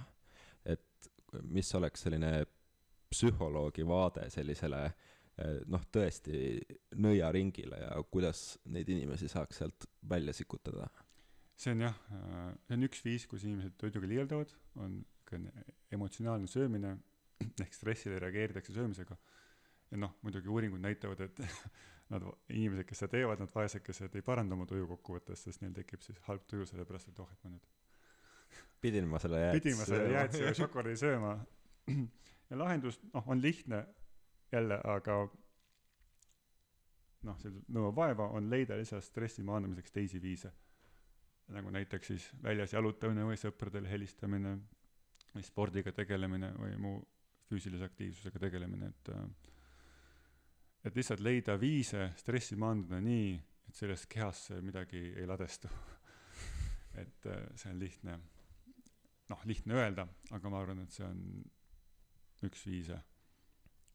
[0.66, 1.10] et
[1.44, 2.46] mis oleks selline
[3.10, 6.60] psühholoogi vaade sellisele äh, noh, tõesti
[7.02, 10.90] nõiaringile ja kuidas neid inimesi saaks sealt välja sikutada?
[11.62, 15.02] see on jah, äh, see on üks viis, kus inimesed toiduga liialdavad, on
[15.40, 16.98] niisugune emotsionaalne söömine,
[17.64, 19.18] ehk stressile reageeritakse söömisega.
[19.92, 21.40] ja noh, muidugi uuringud näitavad, et
[22.14, 26.02] nad, inimesed, kes seda teevad, nad vaesekesed ei paranda oma tuju kokkuvõttes, sest neil tekib
[26.02, 27.68] siis halb tuju, sellepärast et oh, et ma nüüd
[28.84, 31.36] pidin ma selle jäätise pidin ma selle jäätise või šokolaadi sööma.
[32.50, 33.86] ja lahendus, noh, on lihtne
[34.52, 35.22] jälle, aga
[37.28, 40.52] noh, see nõuab vaeva, on leida lisaks stressi maandamiseks teisi viise
[41.52, 44.56] nagu näiteks siis väljas jalutamine või sõpradele helistamine
[45.40, 46.98] spordiga tegelemine või muu
[47.48, 49.12] füüsilise aktiivsusega tegelemine, et
[50.88, 53.36] et lihtsalt leida viise stressi maandada nii,
[53.70, 55.70] et sellest kehasse midagi ei ladestu
[57.04, 58.18] et see on lihtne,
[59.32, 61.22] noh, lihtne öelda, aga ma arvan, et see on
[62.48, 62.98] üks viise.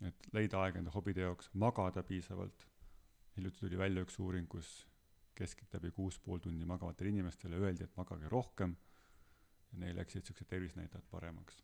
[0.06, 2.66] et leida aega enda hobide jaoks, magada piisavalt.
[3.36, 4.86] hiljuti tuli välja üks uuring, kus
[5.36, 8.76] keskeltläbi kuus pool tundi magavatele inimestele öeldi, et magage rohkem
[9.76, 11.62] ja neil läksid niisugused tervisenäitajad paremaks.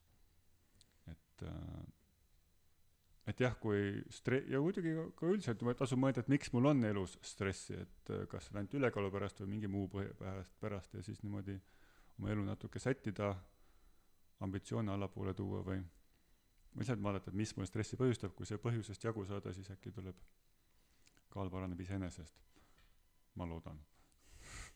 [1.11, 1.83] et äh,
[3.27, 6.85] et jah, kui stre-, ja muidugi ka, ka üldiselt tasub mõelda, et miks mul on
[6.85, 10.55] elus stressi, et äh, kas see on ainult ülekaalu pärast või mingi muu põhja pärast,
[10.61, 11.57] pärast ja siis niimoodi
[12.19, 13.33] oma elu natuke sättida,
[14.43, 15.79] ambitsioone allapoole tuua või
[16.79, 20.19] lihtsalt vaadata, et mis mul stressi põhjustab, kui see põhjusest jagu saada, siis äkki tuleb,
[21.33, 22.35] kaal paraneb iseenesest
[23.39, 23.79] ma loodan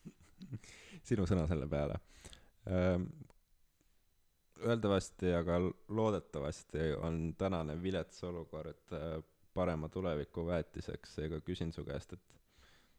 [1.07, 1.99] sinu sõna selle peale.
[4.57, 8.95] Öeldavasti, aga loodetavasti on tänane vilets olukord
[9.53, 12.35] parema tuleviku väetiseks, seega küsin su käest, et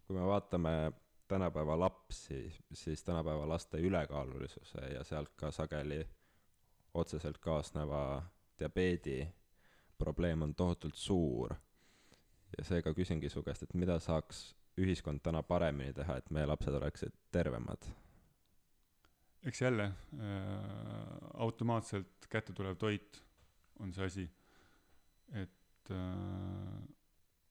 [0.07, 0.93] kui me vaatame
[1.29, 6.01] tänapäeva lapsi, siis tänapäeva laste ülekaalulisuse ja sealt ka sageli
[6.95, 8.23] otseselt kaasneva
[8.59, 9.29] diabeedi
[9.99, 11.55] probleem on tohutult suur.
[12.59, 14.39] ja seega küsingi su käest, et mida saaks
[14.81, 17.91] ühiskond täna paremini teha, et meie lapsed oleksid tervemad?
[19.47, 19.95] Eks jälle äh,
[21.35, 23.23] automaatselt kätte tulev toit
[23.79, 24.25] on see asi,
[25.33, 26.79] et äh,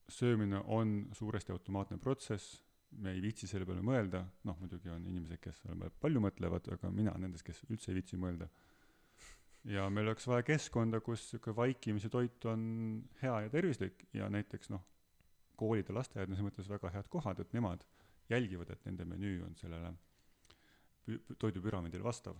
[0.09, 5.39] söömine on suuresti automaatne protsess, me ei viitsi selle peale mõelda, noh muidugi on inimesed,
[5.43, 8.47] kes selle peale palju mõtlevad, aga mina nendest, kes üldse ei viitsi mõelda.
[9.67, 12.61] ja meil oleks vaja keskkonda, kus niisugune vaikimise toit on
[13.21, 14.05] hea ja tervislik.
[14.15, 14.85] Ja näiteks noh,
[15.59, 17.83] koolid ja lasteaiad on selles mõttes väga head kohad, et nemad
[18.29, 19.91] jälgivad, et nende menüü on sellele
[21.39, 22.37] toidupüramiidile vastav.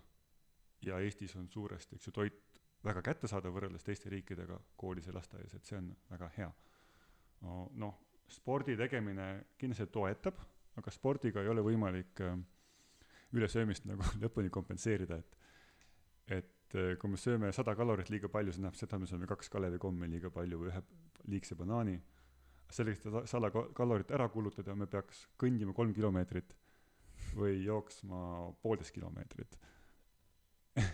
[0.82, 2.44] ja Eestis on suuresti, eks ju, toit
[2.86, 6.52] väga kättesaadav võrreldes teiste riikidega koolis ja lasteaias, et see on väga hea.
[7.84, 7.98] noh,
[8.30, 10.40] spordi tegemine kindlasti toetab,
[10.78, 12.38] aga spordiga ei ole võimalik äh,
[13.34, 15.36] ülesöömist nagu lõpuni kompenseerida, et
[16.28, 19.50] et äh, kui me sööme sada kalorit liiga palju, see tähendab seda, me sööme kaks
[19.50, 20.82] kalevikommi liiga palju või ühe
[21.32, 21.96] liigse banaani
[22.70, 26.52] selleks, et sada kalorit ära kulutada, me peaks kõndima kolm kilomeetrit
[27.38, 28.22] või jooksma
[28.62, 29.58] poolteist kilomeetrit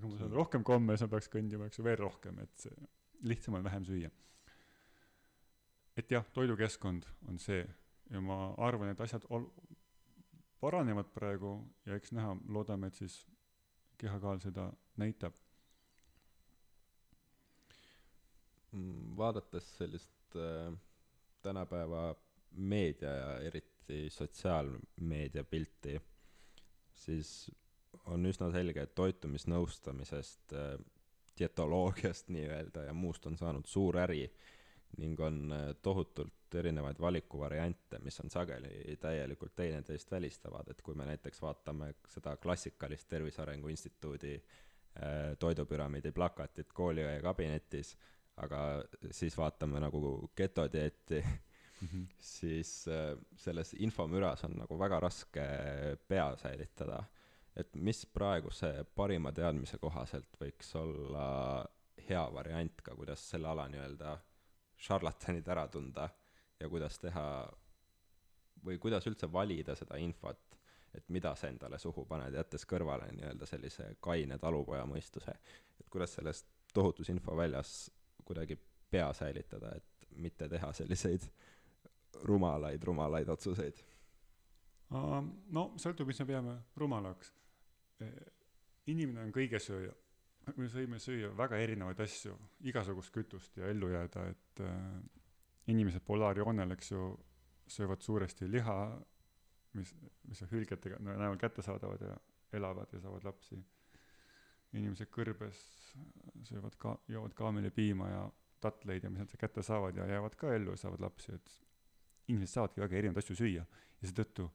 [0.00, 2.66] kui ma saan rohkem komme, siis ma peaks kõndima, eks ju, veel rohkem, et
[3.28, 4.10] lihtsam on vähem süüa.
[5.96, 7.62] et jah, toidukeskkond on see
[8.10, 9.50] ja ma arvan, et asjad ol-,
[10.60, 13.20] paranevad praegu ja eks näha, loodame, et siis
[14.00, 15.36] kehakaal seda näitab.
[18.74, 20.72] Mm, vaadates sellist äh,
[21.42, 22.14] tänapäeva
[22.50, 23.73] meedia ja eriti
[24.10, 25.98] sotsiaalmeedia pilti,
[26.94, 27.50] siis
[28.06, 30.74] on üsna selge, et toitumisnõustamisest äh,
[31.38, 34.26] dietoloogiast nii-öelda ja muust on saanud suur äri
[34.98, 41.06] ning on äh, tohutult erinevaid valikuvariante, mis on sageli täielikult teineteist välistavad, et kui me
[41.08, 47.96] näiteks vaatame seda klassikalist Tervise Arengu Instituudi äh, toidupüramiidi plakatit kooliõe kabinetis,
[48.36, 51.24] aga siis vaatame nagu getodieeti
[51.80, 52.06] mm, -hmm.
[52.18, 55.46] siis äh, selles infomüras on nagu väga raske
[56.08, 57.04] pea säilitada
[57.56, 61.26] et mis praeguse parima teadmise kohaselt võiks olla
[62.08, 64.16] hea variant ka, kuidas selle ala nii-öelda
[64.84, 66.08] šarlatanid ära tunda
[66.60, 67.26] ja kuidas teha
[68.64, 70.58] või kuidas üldse valida seda infot,
[70.94, 75.34] et mida sa endale suhu paned, jättes kõrvale nii-öelda sellise kaine talupoja mõistuse.
[75.80, 77.90] et kuidas selles tohutus infoväljas
[78.24, 78.58] kuidagi
[78.90, 81.22] pea säilitada, et mitte teha selliseid
[82.22, 83.82] rumalaid, rumalaid otsuseid?
[84.94, 87.32] no sõltub, mis me peame rumalaks
[88.90, 89.92] inimene on kõigesööja.
[90.56, 92.34] me võime süüa väga erinevaid asju,
[92.68, 94.80] igasugust kütust ja ellu jääda, et äh,
[95.72, 97.06] inimesed polaarjoonel, eks ju,
[97.66, 98.76] söövad suuresti liha,
[99.78, 99.94] mis,
[100.28, 102.16] mis on hülgetega näol kättesaadavad ja
[102.52, 103.62] elavad ja saavad lapsi.
[104.74, 105.58] inimesed kõrbes
[106.42, 108.22] söövad ka, joovad kaamelipiima ja
[108.60, 111.50] tatleid ja mis nad kätte saavad ja jäävad ka ellu ja saavad lapsi, et
[112.28, 114.48] inimesed saavadki väga erinevaid asju süüa ja seetõttu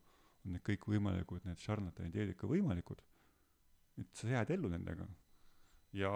[0.45, 3.01] on need kõikvõimalikud, need šarlatani dieedid ka võimalikud
[3.99, 5.07] et sa jääd ellu nendega.
[5.93, 6.11] ja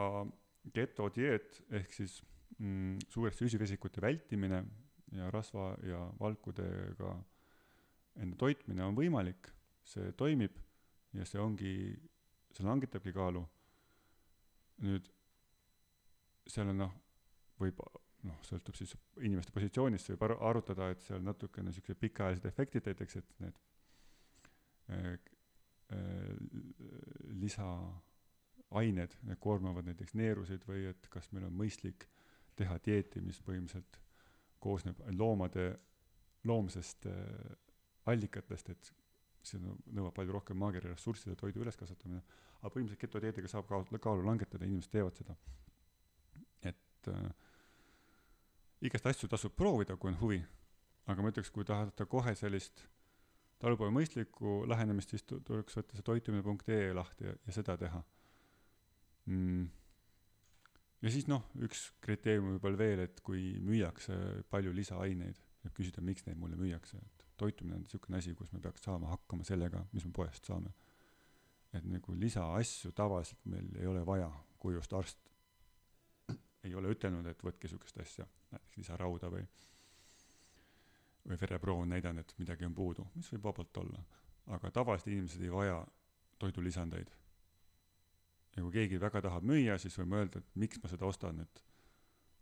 [0.74, 2.20] getodieet ehk siis
[2.60, 4.64] mm, suuresti süsivesikute vältimine
[5.18, 7.16] ja rasva ja valkudega
[8.22, 9.50] enda toitmine on võimalik,
[9.84, 10.60] see toimib
[11.18, 11.74] ja see ongi,
[12.54, 13.44] see langetabki kaalu.
[14.86, 15.10] nüüd
[16.50, 16.94] seal on noh,
[17.60, 17.82] võib
[18.24, 23.20] noh, sõltub siis inimeste positsioonist, võib aru, arutada, et seal natukene niisugused pikaajalised efektid näiteks,
[23.20, 23.60] et need
[25.94, 26.38] Äh,
[27.42, 32.08] lisaained, need koormavad näiteks neerusid või et kas meil on mõistlik
[32.58, 34.00] teha dieeti, mis põhimõtteliselt
[34.64, 35.68] koosneb loomade,
[36.50, 37.18] loomsest äh,
[38.10, 38.92] allikatest, et
[39.44, 42.24] see nõuab palju rohkem maakera ressursside toidu üleskasvatamine,
[42.62, 45.36] aga põhimõtteliselt getodieediga saab kaalu, kaalu langetada, inimesed teevad seda.
[46.64, 47.43] et äh,
[48.84, 50.40] igast asju tasub proovida, kui on huvi,
[51.12, 52.84] aga ma ütleks, kui tahate kohe sellist
[53.64, 58.02] talupoja mõistlikku lähenemist, siis tuleks võtta see toitumine.ee lahti ja, ja seda teha.
[59.32, 59.70] Mm..
[61.06, 64.18] ja siis noh, üks kriteerium võib-olla veel, et kui müüakse
[64.52, 68.60] palju lisaaineid, võib küsida, miks neid mulle müüakse, et toitumine on niisugune asi, kus me
[68.64, 70.74] peaks saama hakkama sellega, mis me poest saame.
[71.74, 74.28] et nagu lisaasju tavaliselt meil ei ole vaja,
[74.62, 75.33] kui just arst
[76.64, 79.44] ei ole ütelnud, et võtke niisugust asja, näiteks lisarauda või
[81.24, 84.04] või vereproov on näidanud, et midagi on puudu, mis võib vabalt olla.
[84.52, 85.78] aga tavalised inimesed ei vaja
[86.40, 87.12] toidulisandeid.
[88.56, 91.64] ja kui keegi väga tahab müüa, siis võime öelda, et miks ma seda ostan, et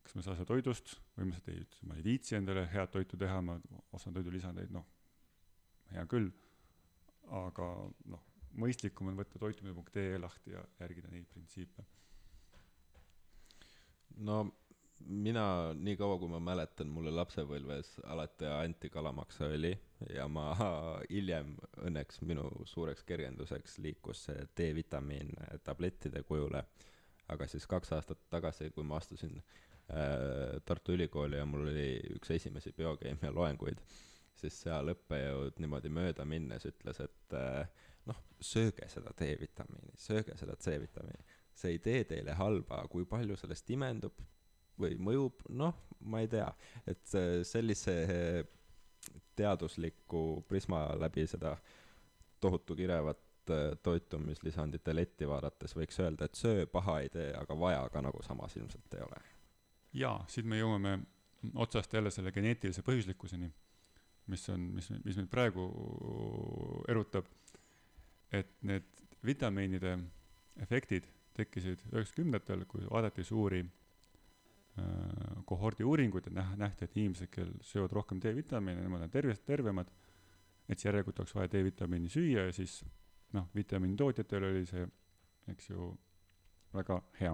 [0.03, 3.17] kas ma saan seda toidust või ma seda ei, ma ei viitsi endale head toitu
[3.17, 3.60] teha, ma
[3.93, 4.88] ostan toidulisandeid, noh,
[5.91, 6.31] hea küll,
[7.45, 7.67] aga
[8.12, 8.25] noh,
[8.60, 11.86] mõistlikum on võtta toitumine.ee lahti ja järgida neid printsiipe.
[14.17, 14.43] No
[15.08, 19.71] mina, nii kaua kui ma mäletan, mulle lapsepõlves alati anti kalamaksaõli
[20.15, 20.52] ja ma
[21.13, 26.63] hiljem õnneks minu suureks kergenduseks liikus see D-vitamiin tablettide kujule.
[27.32, 32.32] aga siis kaks aastat tagasi, kui ma astusin äh, Tartu Ülikooli ja mul oli üks
[32.32, 33.80] esimesi biokeemia loenguid,
[34.36, 37.67] siis seal õppejõud niimoodi mööda minnes ütles, et äh,
[38.06, 41.31] noh, sööge seda D-vitamiini, sööge seda C-vitamiini
[41.62, 44.21] see ei tee teile halba, kui palju sellest imendub,
[44.82, 45.78] või mõjub, noh,
[46.10, 46.47] ma ei tea,
[46.89, 47.95] et sellise
[49.38, 51.56] teadusliku prisma läbi seda
[52.41, 57.82] tohutu kirevat äh, toitumislisandite letti vaadates võiks öelda, et söö paha ei tee, aga vaja
[57.93, 59.21] ka nagu samas ilmselt ei ole.
[59.93, 61.00] jaa, siit me jõuame
[61.56, 63.50] otsast jälle selle geneetilise põhjuslikkuseni,
[64.32, 65.65] mis on, mis, mis meid praegu
[66.89, 67.30] erutab,
[68.32, 68.86] et need
[69.26, 69.97] vitamiinide
[70.62, 71.10] efektid
[71.41, 73.65] tekkisid üheksakümnendatel, kui vaadati suuri
[74.80, 79.44] Äh, kohordi uuringuid ja näh-, nähti, et inimesed, kel söövad rohkem D-vitamiini, nemad on tervest,
[79.44, 79.89] tervemad,
[80.69, 82.77] et siis järelikult oleks vaja D-vitamiini süüa ja siis
[83.35, 84.85] noh, vitamiini tootjatel oli see,
[85.52, 85.89] eks ju,
[86.71, 87.33] väga hea.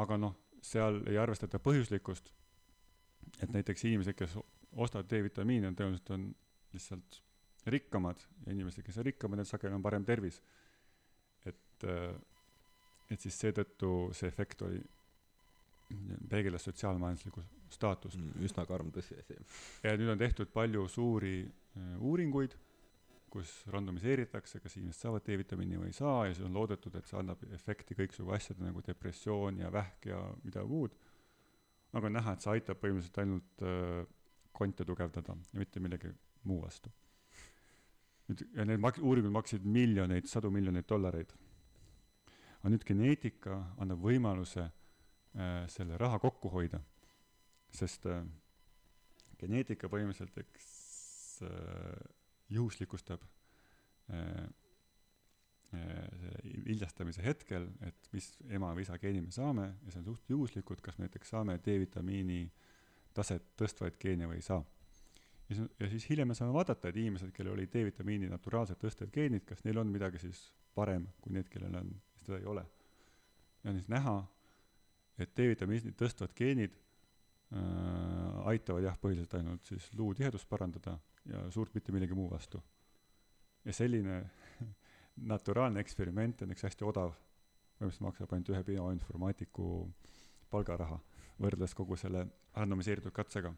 [0.00, 2.32] aga noh, seal ei arvestata põhjuslikkust,
[3.42, 4.38] et näiteks inimesed, kes
[4.72, 6.30] ostavad D-vitamiini, on tõenäoliselt on
[6.72, 7.20] lihtsalt
[7.76, 10.40] rikkamad ja inimesed, kes on rikkamad, neil sageli on parem tervis.
[11.44, 12.16] et, äh,
[13.10, 14.80] et siis seetõttu see efekt oli
[16.28, 17.42] peegeldas sotsiaalmajanduslikku
[17.74, 18.44] staatust mm,.
[18.46, 19.36] üsna karm tõsiasi.
[19.84, 22.56] ja nüüd on tehtud palju suuri äh, uuringuid,
[23.34, 27.18] kus randomiseeritakse, kas inimesed saavad D-vitamiini või ei saa ja siis on loodetud, et see
[27.18, 30.94] annab efekti kõiksugu asjade nagu depressioon ja vähk ja mida muud.
[31.92, 34.04] aga on näha, et see aitab põhimõtteliselt ainult äh,
[34.54, 36.12] konte tugevdada ja mitte millegi
[36.44, 36.92] muu vastu.
[38.28, 41.34] nüüd, ja need mak-, uuringud maksid miljoneid, sadu miljoneid dollareid.
[42.64, 46.78] Aga nüüd geneetika annab võimaluse äh, selle raha kokku hoida,
[47.76, 48.22] sest äh,
[49.36, 51.98] geneetika põhimõtteliselt, eks äh,
[52.56, 53.26] juhuslikustab
[54.08, 54.46] äh,
[55.76, 60.32] äh, viljastamise hetkel, et mis ema või isa geeni me saame ja see on suht
[60.32, 62.46] juhuslikult, kas me näiteks saame D-vitamiini
[63.12, 64.64] taset tõstvaid geene või ei saa.
[65.52, 69.60] ja siis, hiljem me saame vaadata, et inimesed, kellel oli D-vitamiini naturaalselt tõstev geenid, kas
[69.68, 71.92] neil on midagi siis parem kui need, kellel on,
[72.26, 72.64] seda ei ole.
[73.64, 74.14] ja on siis näha,
[75.18, 80.98] et D-vitamiini tõstvad geenid äh, aitavad jah, põhiliselt ainult siis luutihedust parandada
[81.30, 82.62] ja suurt mitte millegi muu vastu.
[83.64, 84.22] ja selline
[85.32, 87.14] naturaalne eksperiment on üks hästi odav,
[87.78, 89.68] põhimõtteliselt maksab ainult ühe bioinformaatiku
[90.50, 90.98] palgaraha,
[91.40, 93.54] võrreldes kogu selle randomiseeritud katsega.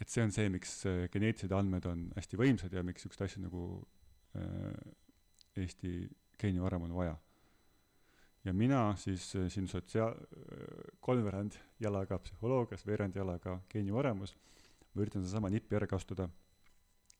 [0.00, 3.44] et see on see, miks äh, geneetilised andmed on hästi võimsad ja miks niisuguseid asju
[3.44, 3.64] nagu
[4.38, 4.96] äh,
[5.60, 6.08] Eesti
[6.40, 7.16] geenivarem on vaja.
[8.44, 14.36] Ja mina siis äh, siin sotsiaal-, äh, kolmveerand jalaga psühholoogias, veerand jalaga geenivaremus,
[14.94, 16.28] ma üritan sedasama nippi ära kasutada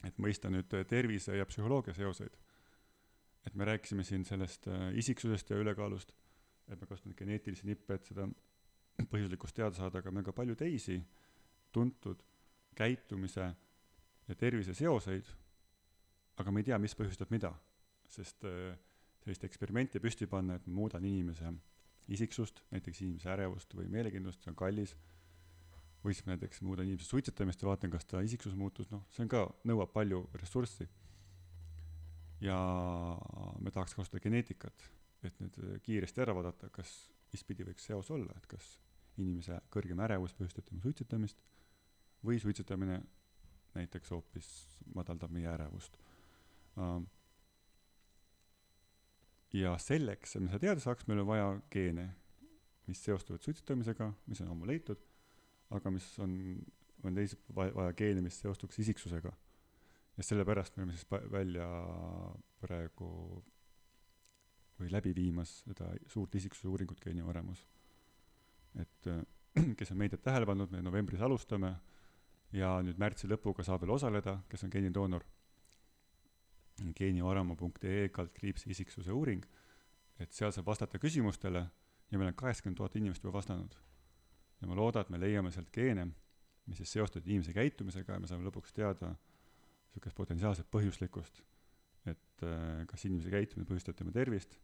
[0.07, 2.39] et mõista nüüd äh, tervise ja psühholoogia seoseid.
[3.47, 4.67] et me rääkisime siin sellest
[5.01, 6.11] isiksusest ja ülekaalust,
[6.69, 8.27] et me kasutame geneetilisi nippe, et seda
[9.11, 10.99] põhjuslikkust teada saada, aga meil on ka palju teisi
[11.73, 12.21] tuntud
[12.77, 13.47] käitumise
[14.29, 15.25] ja tervise seoseid,
[16.37, 17.55] aga me ei tea, mis põhjustab mida.
[18.11, 18.77] sest äh,
[19.25, 21.53] sellist eksperimenti püsti panna, et ma muudan inimese
[22.11, 24.97] isiksust, näiteks inimese ärevust või meelekindlust, see on kallis
[26.05, 29.25] või siis ma näiteks muudan inimese suitsetamist ja vaatan, kas ta isiksus muutus, noh, see
[29.27, 30.89] on ka, nõuab palju ressurssi.
[32.41, 32.57] ja
[33.61, 34.85] me tahaks kasutada geneetikat,
[35.23, 38.79] et nüüd kiiresti ära vaadata, kas, mis pidi võiks seos olla, et kas
[39.21, 41.43] inimese kõrgem ärevus põhjustab tema suitsetamist
[42.25, 43.03] või suitsetamine
[43.75, 44.49] näiteks hoopis
[44.95, 45.99] madaldab meie ärevust.
[49.53, 52.11] Ja selleks, et me seda teada saaks, meil on vaja geene,
[52.87, 55.01] mis seostuvad suitsetamisega, mis on ammu leitud
[55.77, 56.35] aga mis on,
[57.07, 59.33] on teisalt vaja, vaja geene, mis seostuks isiksusega.
[60.17, 61.67] ja sellepärast me oleme siis välja
[62.61, 63.11] praegu
[64.81, 67.67] või läbi viimas seda suurt isiksuse uuringut geenivaremus.
[68.75, 69.11] et
[69.79, 71.75] kes on meediat tähele pannud, me novembris alustame
[72.53, 75.25] ja nüüd märtsi lõpuga saab veel osaleda, kes on geenidoonor.
[76.97, 79.45] geenivarama.ee kaldkriips isiksuse uuring,
[80.21, 81.63] et seal saab vastata küsimustele
[82.11, 83.77] ja meil on kaheksakümmend tuhat inimest juba vastanud
[84.61, 86.07] ja ma loodan, et me leiame sealt geene,
[86.69, 89.15] mis siis seostuvad inimese käitumisega ja me saame lõpuks teada
[89.91, 91.41] niisugust potentsiaalset põhjuslikkust,
[92.11, 94.59] et äh, kas inimese käitumine põhjustab tema tervist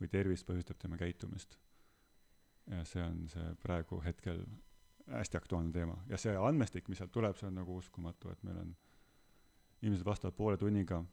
[0.00, 1.58] või tervis põhjustab tema käitumist.
[2.66, 4.40] ja see on see praegu hetkel
[5.06, 8.58] hästi aktuaalne teema ja see andmestik, mis sealt tuleb, see on nagu uskumatu, et meil
[8.58, 8.72] on,
[9.82, 11.04] inimesed vastavad poole tunniga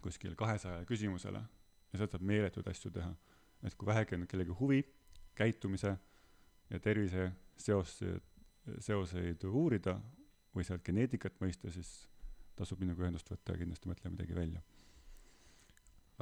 [0.00, 1.42] kuskil kahesajale küsimusele
[1.92, 3.12] ja sealt saab meeletuid asju teha.
[3.62, 4.82] et kui vähegi on kellegi huvi
[5.34, 5.96] käitumise
[6.70, 7.98] ja tervise seos,
[8.78, 9.98] seoseid uurida
[10.54, 12.08] või sealt geneetikat mõista, siis
[12.56, 14.62] tasub minuga ühendust võtta ja kindlasti mõtle midagi välja.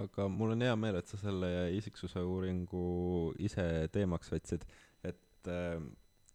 [0.01, 2.85] aga mul on hea meel, et sa selle isiksuse uuringu
[3.39, 4.65] ise teemaks võtsid,
[5.05, 5.83] et äh,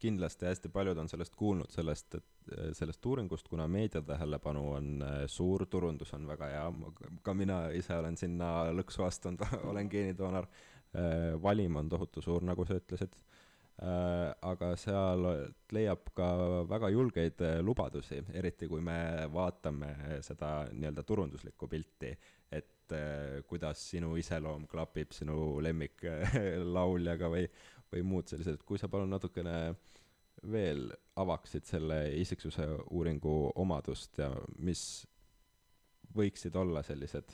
[0.05, 4.91] kindlasti hästi paljud on sellest kuulnud, sellest, et äh, sellest uuringust, kuna meedia tähelepanu on
[5.01, 6.65] äh, suur, turundus on väga hea,
[7.25, 12.65] ka mina ise olen sinna lõksu astunud olen geenidoonor äh,, valim on tohutu suur, nagu
[12.65, 13.17] sa ütlesid
[13.75, 15.25] Äh, aga seal
[15.75, 16.27] leiab ka
[16.63, 19.89] väga julgeid äh, lubadusi, eriti kui me vaatame
[20.23, 22.13] seda nii-öelda turunduslikku pilti,
[22.55, 27.49] et äh, kuidas sinu iseloom klapib sinu lemmiklauljaga või,
[27.91, 29.57] või muud sellised, kui sa palun natukene
[30.51, 30.89] veel
[31.21, 34.29] avaksid selle isiksuse uuringu omadust ja
[34.59, 35.05] mis
[36.15, 37.31] võiksid olla sellised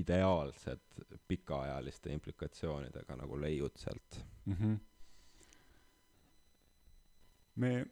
[0.00, 4.56] ideaalsed pikaajaliste implikatsioonidega nagu leiud sealt mm?
[4.56, 4.80] -hmm
[7.54, 7.84] me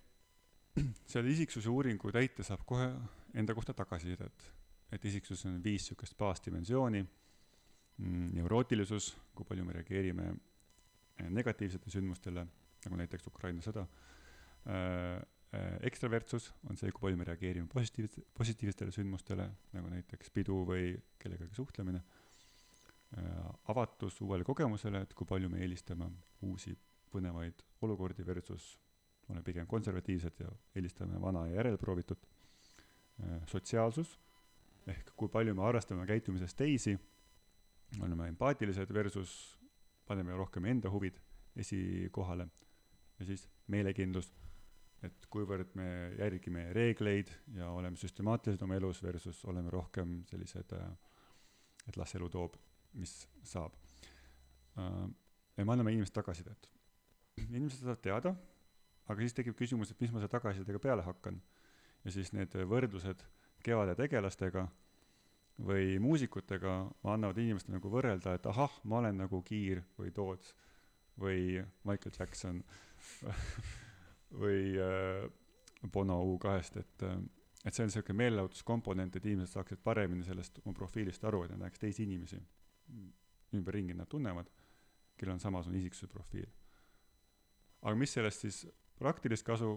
[1.12, 2.88] selle isiksuse uuringu täite saab kohe
[3.36, 4.46] enda kohta tagasisidet,
[4.92, 12.46] et isiksus on viis niisugust baasdimensiooni, mm, neurootilisus, kui palju me reageerime eh, negatiivsetele sündmustele,
[12.86, 13.84] nagu näiteks Ukraina sõda,
[15.82, 21.56] ekstravertsus on see, kui palju me reageerime positiivse, positiivsetele sündmustele, nagu näiteks pidu või kellegagi
[21.56, 22.02] suhtlemine,
[23.18, 23.40] äh,
[23.72, 26.10] avatus uuele kogemusele, et kui palju me eelistame
[26.46, 26.76] uusi
[27.10, 28.76] põnevaid olukordi versus
[29.30, 32.26] oleme pigem konservatiivsed ja eelistame vana ja järelproovitut.
[33.22, 34.18] Äh, sotsiaalsus,
[34.86, 36.94] ehk kui palju me arvestame käitumises teisi,
[38.00, 39.58] oleme empaatilised versus
[40.06, 41.18] paneme rohkem enda huvid
[41.58, 42.46] esikohale.
[43.18, 44.30] Ja siis meelekindlus,
[45.06, 45.86] et kuivõrd me
[46.18, 50.74] järgime reegleid ja oleme süstemaatilised oma elus versus oleme rohkem sellised,
[51.88, 52.58] et las elu toob,
[53.00, 53.14] mis
[53.46, 53.76] saab.
[54.76, 56.70] ja me anname inimestele tagasisidet.
[57.48, 58.34] inimesed saavad teada,
[59.08, 61.40] aga siis tekib küsimus, et mis ma selle tagasisidega peale hakkan.
[62.04, 63.24] ja siis need võrdlused
[63.64, 64.68] Kevade tegelastega
[65.60, 70.54] või muusikutega annavad inimestele nagu võrrelda, et ahah, ma olen nagu Kiir või Toots
[71.20, 72.62] või Michael Jackson
[74.32, 75.26] või äh,
[75.92, 77.20] Bono U2-st, et äh,
[77.64, 81.66] et see on niisugune meelelahutuskomponent, et inimesed saaksid paremini sellest oma profiilist aru, et nad
[81.66, 82.38] näeks teisi inimesi
[83.56, 84.48] ümberringi nad tunnevad,
[85.18, 86.48] kellel on samasugune isiksuse profiil.
[87.82, 88.62] aga mis sellest siis
[88.98, 89.74] praktilist kasu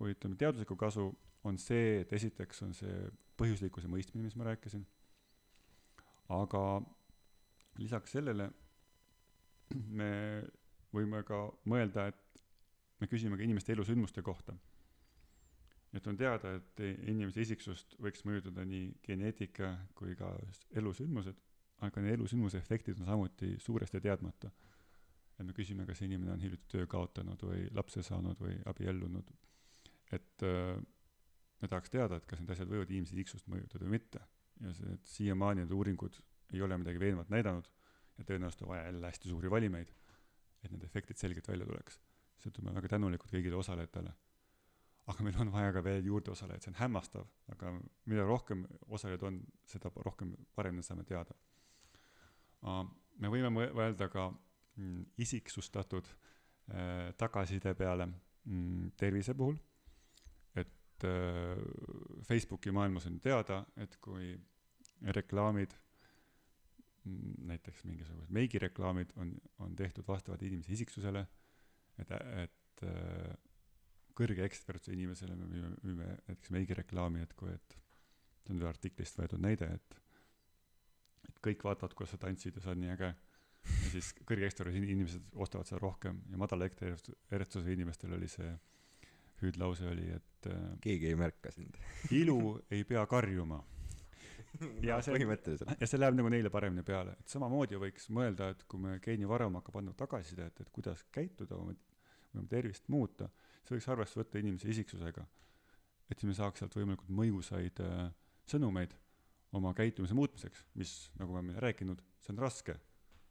[0.00, 1.06] või ütleme, teaduslikku kasu
[1.44, 2.96] on see, et esiteks on see
[3.40, 4.84] põhjuslikkuse mõistmine, mis ma rääkisin,
[6.32, 6.64] aga
[7.80, 8.50] lisaks sellele
[9.88, 10.12] me
[10.92, 12.21] võime ka mõelda, et
[13.02, 14.54] me küsime ka inimeste elusündmuste kohta.
[15.92, 16.80] et on teada, et
[17.10, 20.30] inimese isiksust võiks mõjutada nii geneetika kui ka
[20.80, 21.36] elusündmused,
[21.84, 24.50] aga need elusündmuse efektid on samuti suuresti teadmata.
[25.38, 29.32] et me küsime, kas inimene on hiljuti töö kaotanud või lapse saanud või abiellunud.
[30.12, 30.78] et äh,
[31.60, 34.22] me tahaks teada, et kas need asjad võivad inimese isiksust mõjutada või mitte.
[34.60, 36.20] ja see, et siiamaani need uuringud
[36.52, 37.68] ei ole midagi veenvat näidanud
[38.18, 39.92] ja tõenäoliselt on vaja jälle hästi suuri valimeid,
[40.62, 42.00] et need efektid selgelt välja tuleks.
[42.42, 44.12] Seetõttu me väga tänulikud kõigile osalejatele.
[45.10, 47.72] aga meil on vaja ka veel juurde osalejaid, see on hämmastav, aga
[48.06, 51.34] mida rohkem osalejaid on, seda rohkem paremini saame teada.
[53.18, 58.06] me võime mõelda ka mm, isiksustatud äh, tagasiside peale
[58.44, 59.58] mm, tervise puhul,
[60.54, 61.58] et äh,
[62.28, 64.38] Facebooki maailmas on teada, et kui
[65.02, 65.74] reklaamid
[67.42, 71.26] näiteks mingisugused meigireklaamid on, on tehtud vastavalt inimese isiksusele,
[72.00, 72.12] et,
[72.44, 73.34] et äh,
[74.16, 77.76] kõrge ekspertse inimesele me müüme, müüme näiteks meigireklaami, et kui, et
[78.42, 79.98] see on ühe artiklist võetud näide, et
[81.28, 83.12] et kõik vaatavad, kuidas sa tantsid ja see on nii äge.
[83.62, 88.50] ja siis kõrge ekspertsi inimesed ostavad seda rohkem ja madala ekspertsuse inimestel oli see
[89.42, 91.78] hüüdlause oli, et äh, keegi ei märka sind
[92.10, 93.60] ilu ei pea karjuma
[94.88, 95.74] ja see, põhimõtteliselt.
[95.80, 99.56] ja see läheb nagu neile paremini peale, et samamoodi võiks mõelda, et kui me geenivaram
[99.60, 101.74] hakkab andma tagasisidet, et kuidas käituda oma,
[102.34, 103.30] oma tervist muuta,
[103.62, 105.24] siis võiks arvesse võtta inimese isiksusega.
[106.10, 108.06] et siis me saaks sealt võimalikult mõjusaid äh,
[108.50, 108.94] sõnumeid
[109.56, 112.76] oma käitumise muutmiseks, mis, nagu me oleme rääkinud, see on raske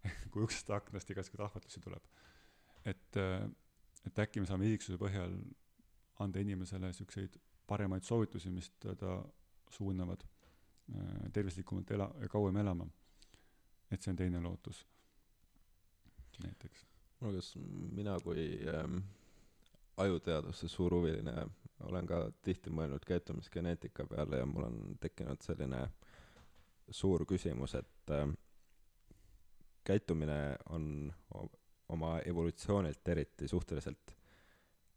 [0.34, 2.06] kui uksest aknast igasuguseid ahvatlusi tuleb.
[2.86, 3.50] et äh,,
[4.06, 5.36] et äkki me saame isiksuse põhjal
[6.24, 7.38] anda inimesele niisuguseid
[7.70, 9.20] paremaid soovitusi, mis teda
[9.72, 10.24] suunavad
[11.34, 12.88] tervislikumalt ela, kauem elama.
[13.92, 14.86] et see on teine lootus,
[16.44, 16.86] näiteks.
[17.22, 17.56] no kas
[17.92, 19.02] mina kui ähm,
[19.98, 21.34] ajuteaduse suur huviline
[21.84, 25.82] olen ka tihti mõelnud käitumisgeneetika peale ja mul on tekkinud selline
[26.90, 28.32] suur küsimus, et äh,
[29.84, 31.14] käitumine on
[31.90, 34.16] oma evolutsioonilt eriti suhteliselt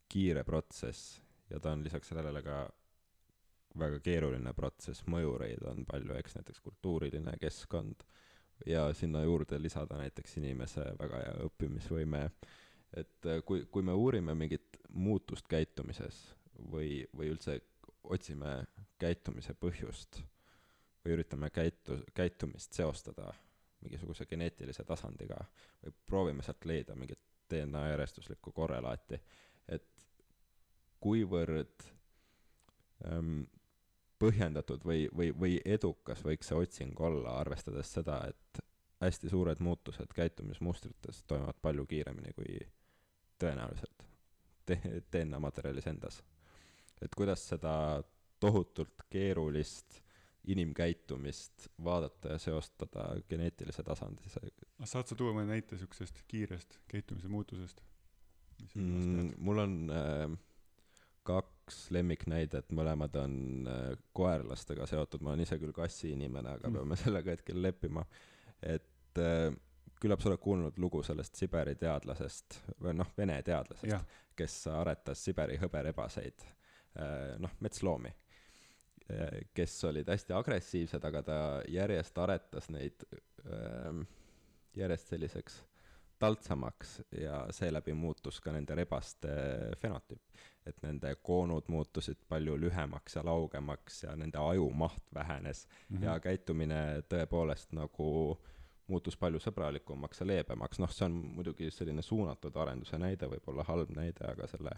[0.09, 1.21] kiire protsess
[1.51, 2.59] ja ta on lisaks sellele ka
[3.79, 8.05] väga keeruline protsess, mõjureid on palju, eks näiteks kultuuriline keskkond
[8.67, 12.25] ja sinna juurde lisada näiteks inimese väga hea õppimisvõime,
[12.95, 16.21] et äh, kui, kui me uurime mingit muutust käitumises
[16.71, 17.59] või, või üldse
[18.05, 18.61] otsime
[19.01, 20.21] käitumise põhjust
[21.05, 23.33] või üritame käitu-, käitumist seostada
[23.85, 25.41] mingisuguse geneetilise tasandiga
[25.83, 27.21] või proovime sealt leida mingit
[27.51, 29.19] DNA järjestuslikku korrelaati,
[29.69, 30.07] et
[31.05, 31.85] kuivõrd
[33.05, 33.43] ähm,
[34.19, 38.63] põhjendatud või, või, või edukas võiks see otsing olla, arvestades seda, et
[39.05, 42.59] hästi suured muutused käitumismustrites toimuvad palju kiiremini kui
[43.43, 44.07] tõenäoliselt
[45.13, 46.23] DNA materjalis endas.
[47.03, 48.03] et kuidas seda
[48.41, 50.01] tohutult keerulist
[50.45, 54.69] inimkäitumist vaadata ja seostada geneetilise tasandisega.
[54.85, 57.81] saad sa tuua mõne näite niisugusest kiirest käitumise muutusest?
[58.75, 60.39] Mm, mul on äh,
[61.23, 61.54] kaks
[61.95, 63.37] lemmiknäidet, mõlemad on
[63.69, 63.85] äh,
[64.17, 66.81] koerlastega seotud, ma olen ise küll kassiinimene, aga mm.
[66.81, 68.05] peame sellega hetkel leppima.
[68.63, 69.49] et äh,
[70.01, 75.57] küllap sa oled kuulnud lugu sellest Siberi teadlasest või noh, vene teadlasest, kes aretas Siberi
[75.63, 76.45] hõberebaseid,
[77.01, 78.13] äh, noh, metsloomi,
[79.53, 81.35] kes olid hästi agressiivsed, aga ta
[81.69, 83.03] järjest aretas neid
[84.75, 85.59] järjest selliseks
[86.19, 89.29] taltsamaks ja seeläbi muutus ka nende rebaste
[89.81, 90.23] fenotüüp.
[90.67, 96.05] et nende koonud muutusid palju lühemaks ja laugemaks ja nende aju maht vähenes mm -hmm.
[96.05, 98.41] ja käitumine tõepoolest nagu
[98.87, 103.91] muutus palju sõbralikumaks ja leebemaks, noh, see on muidugi selline suunatud arenduse näide, võib-olla halb
[103.97, 104.77] näide, aga selle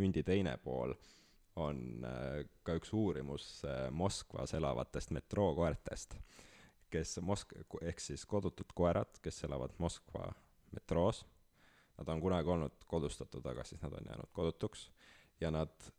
[0.00, 0.94] mündi teine pool
[1.60, 6.16] on äh, ka üks uurimus äh, Moskvas elavatest metrookoertest,
[6.90, 10.32] kes Mosk-, ehk siis kodutud koerad, kes elavad Moskva
[10.72, 11.24] metroos.
[11.98, 14.90] Nad on kunagi olnud kodustatud, aga siis nad on jäänud kodutuks
[15.40, 15.92] ja nad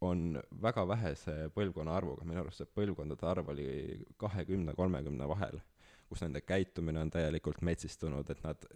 [0.00, 3.68] on väga vähese põlvkonna arvuga, minu arust see põlvkondade arv oli
[4.20, 5.60] kahekümne, kolmekümne vahel,
[6.08, 8.66] kus nende käitumine on täielikult metsistunud, et nad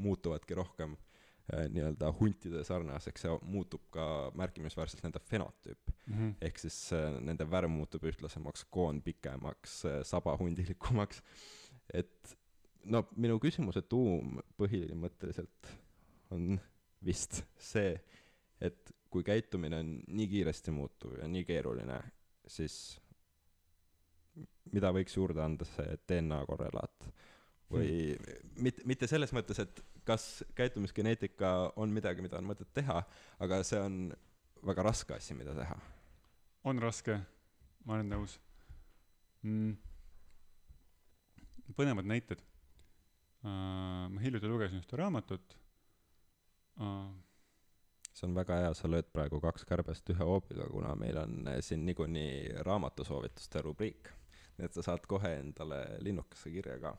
[0.00, 4.04] muutuvadki rohkem äh, nii-öelda huntide sarnaseks ja muutub ka
[4.38, 6.14] märkimisväärselt nende fenotüüp mm.
[6.14, 6.34] -hmm.
[6.40, 11.22] ehk siis äh, nende värv muutub ühtlasemaks, koon pikemaks äh,, saba hundilikumaks,
[11.92, 12.36] et
[12.88, 15.70] no minu küsimuse tuum põhimõtteliselt
[16.34, 16.54] on
[17.04, 17.92] vist see,
[18.60, 21.98] et kui käitumine on nii kiiresti muutuv ja nii keeruline,
[22.46, 22.76] siis
[24.74, 27.08] mida võiks juurde anda see DNA korrelaat?
[27.70, 28.52] Või hmm.
[28.66, 33.02] mitte, mitte selles mõttes, et kas käitumisgeneetika on midagi, mida on mõtet teha,
[33.42, 33.98] aga see on
[34.66, 35.76] väga raske asi, mida teha.
[36.64, 37.16] on raske,
[37.86, 38.36] ma olen nõus.
[39.42, 39.78] Mm..
[41.78, 42.42] põnevad näited
[43.48, 45.56] ma hiljuti lugesin ühte raamatut.
[46.80, 47.10] Äh,
[48.12, 51.60] see on väga hea, sa lööd praegu kaks kärbest ühe hoobiga, kuna meil on äh,
[51.64, 54.12] siin niikuinii raamatusoovituste rubriik.
[54.58, 56.96] nii et sa saad kohe endale linnukese kirja ka.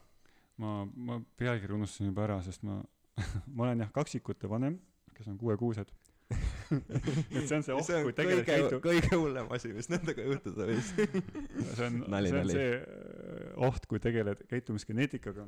[0.57, 2.79] ma, ma pealkirja unustasin juba ära, sest ma
[3.55, 4.79] ma olen jah kaksikute vanem,
[5.13, 5.91] kes on kuuekuused
[6.71, 8.79] et see on see oht, kui tegeled käitu-.
[8.83, 10.93] kõige hullem asi, mis nendega juhtuda võis
[11.75, 12.69] see on, see on see
[13.67, 15.45] oht, kui tegeled käitumisgeneetikaga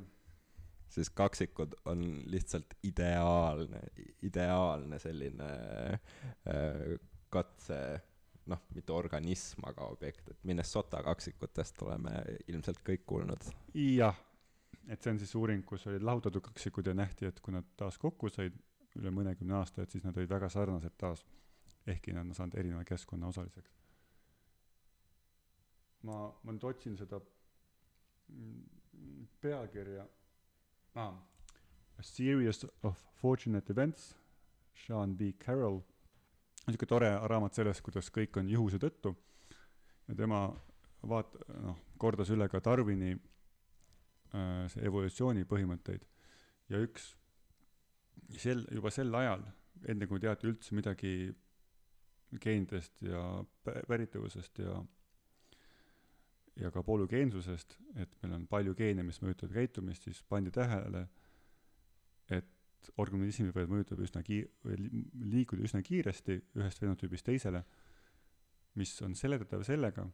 [0.94, 3.80] siis kaksikud on lihtsalt ideaalne,
[4.22, 5.50] ideaalne selline
[5.94, 7.00] äh,
[7.34, 7.80] katse,
[8.46, 13.50] noh, mitte organism, aga objekt, et Minnesota kaksikutest oleme ilmselt kõik kuulnud.
[13.74, 14.20] jah,
[14.88, 17.98] et see on siis uuring, kus olid lahutatud kaksikud ja nähti, et kui nad taas
[17.98, 18.58] kokku said
[19.00, 21.26] üle mõnekümne aasta, et siis nad olid väga sarnased taas,
[21.90, 23.80] ehkki nad on saanud erineva keskkonna osaliseks.
[26.04, 27.18] ma, ma nüüd otsin seda
[28.28, 28.64] mm,
[29.42, 30.04] pealkirja
[30.96, 31.14] ah,
[31.98, 34.14] A Series of Fortunate Events,
[34.74, 35.34] Sean B.
[35.40, 35.82] Carroll,
[36.68, 39.14] niisugune tore raamat sellest, kuidas kõik on juhuse tõttu.
[40.08, 40.46] Ja tema
[41.08, 46.04] vaat-, noh, kordas üle ka Darwini äh, see evolutsiooni põhimõtteid.
[46.72, 47.14] Ja üks
[48.40, 49.44] sel, juba sel ajal,
[49.90, 51.14] enne kui teati üldse midagi
[52.42, 53.22] geenidest ja
[53.64, 54.80] päritavusest ja
[56.60, 61.08] ja ka polügeensusest, et meil on palju geene, mis mõjutavad käitumist, siis pandi tähele,
[62.30, 64.78] et organismid võivad mõjutada üsna kii-, või
[65.34, 67.64] liikuda üsna kiiresti ühest fenotüübist teisele,
[68.80, 70.06] mis on seletatav sellega,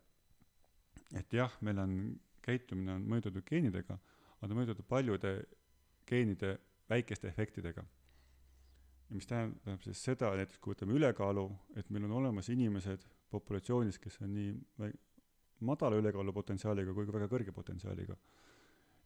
[1.17, 1.93] et jah, meil on,
[2.45, 3.99] käitumine on mõjutatud geenidega,
[4.37, 5.33] aga ta mõjutatud paljude
[6.09, 6.57] geenide
[6.89, 7.83] väikeste efektidega.
[9.09, 13.97] ja mis tähendab siis seda, näiteks kui võtame ülekaalu, et meil on olemas inimesed populatsioonis,
[13.99, 14.53] kes on nii
[15.65, 18.15] madala ülekaalu potentsiaaliga kui ka väga kõrge potentsiaaliga.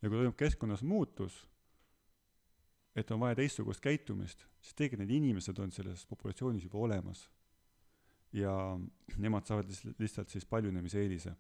[0.02, 1.44] ja kui toimub keskkonnas muutus,
[2.96, 7.30] et on vaja teistsugust käitumist, siis tegelikult need inimesed on selles populatsioonis juba olemas.
[8.34, 8.80] ja
[9.18, 11.36] nemad saavad lihtsalt, siis paljunemiseelise.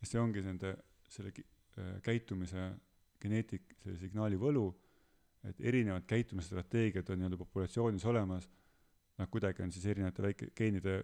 [0.00, 0.76] ja see ongi nende,
[1.08, 2.72] selle äh, käitumise
[3.22, 4.66] geneetik, selle signaali võlu,
[5.46, 8.48] et erinevad käitumisstrateegiad on nii-öelda populatsioonis olemas,
[9.18, 11.02] nad kuidagi on siis erinevate väike, geenide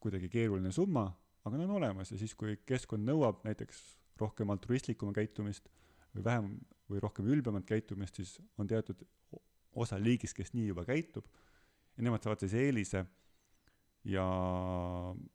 [0.00, 1.06] kuidagi keeruline summa
[1.46, 3.82] aga nad on olemas ja siis, kui keskkond nõuab näiteks
[4.18, 5.68] rohkem altruistlikuma käitumist
[6.14, 6.48] või vähem
[6.90, 9.02] või rohkem ülbemat käitumist, siis on teatud
[9.76, 11.26] osa liigist, kes nii juba käitub
[11.96, 13.04] ja nemad saavad siis eelise
[14.06, 14.24] ja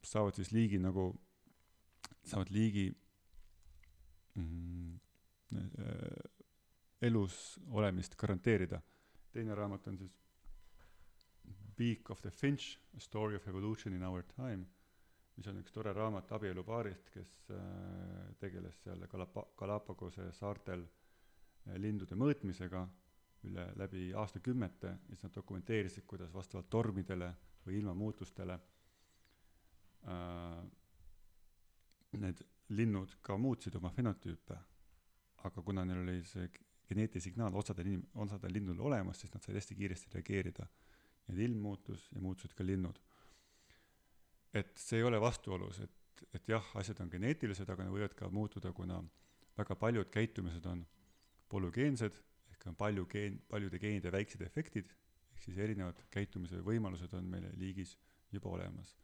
[0.04, 1.12] saavad siis liigi nagu,
[2.28, 2.90] saavad liigi
[4.36, 5.00] mm,
[5.56, 5.70] äh,
[7.08, 8.82] elus olemist garanteerida.
[9.32, 10.18] teine raamat on siis
[11.78, 14.66] Beak of the Finch, A Story of Evolution in Our Time
[15.38, 17.60] mis on üks tore raamat abielupaarist, kes äh,
[18.40, 22.84] tegeles seal Galapa-, Galapagose saartel äh, lindude mõõtmisega
[23.50, 27.32] üle, läbi aastakümnete ja siis nad dokumenteerisid, kuidas vastavalt tormidele
[27.66, 28.60] või ilmamuutustele
[30.08, 30.62] äh,
[32.22, 32.44] need
[32.76, 34.58] linnud ka muutsid oma fenotüüpe.
[35.44, 36.50] aga kuna neil oli see
[36.88, 40.68] geneetiline signaal osadel inim-, osadel linnudel olemas, siis nad said hästi kiiresti reageerida.
[41.30, 43.00] et ilm muutus ja muutusid ka linnud
[44.54, 48.30] et see ei ole vastuolus, et, et jah, asjad on geneetilised, aga nad võivad ka
[48.30, 49.00] muutuda, kuna
[49.58, 50.84] väga paljud käitumised on
[51.52, 52.18] polügeensed,
[52.54, 54.92] ehk on palju geen paljude geenide väiksed efektid
[55.32, 57.96] ehk siis erinevad käitumise võimalused on meil liigis
[58.32, 58.96] juba olemas.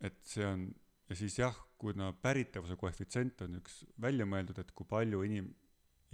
[0.00, 0.68] et see on
[1.10, 5.54] ja siis jah kuna päritavuse koefitsient on üks välja mõeldud et kui palju inim-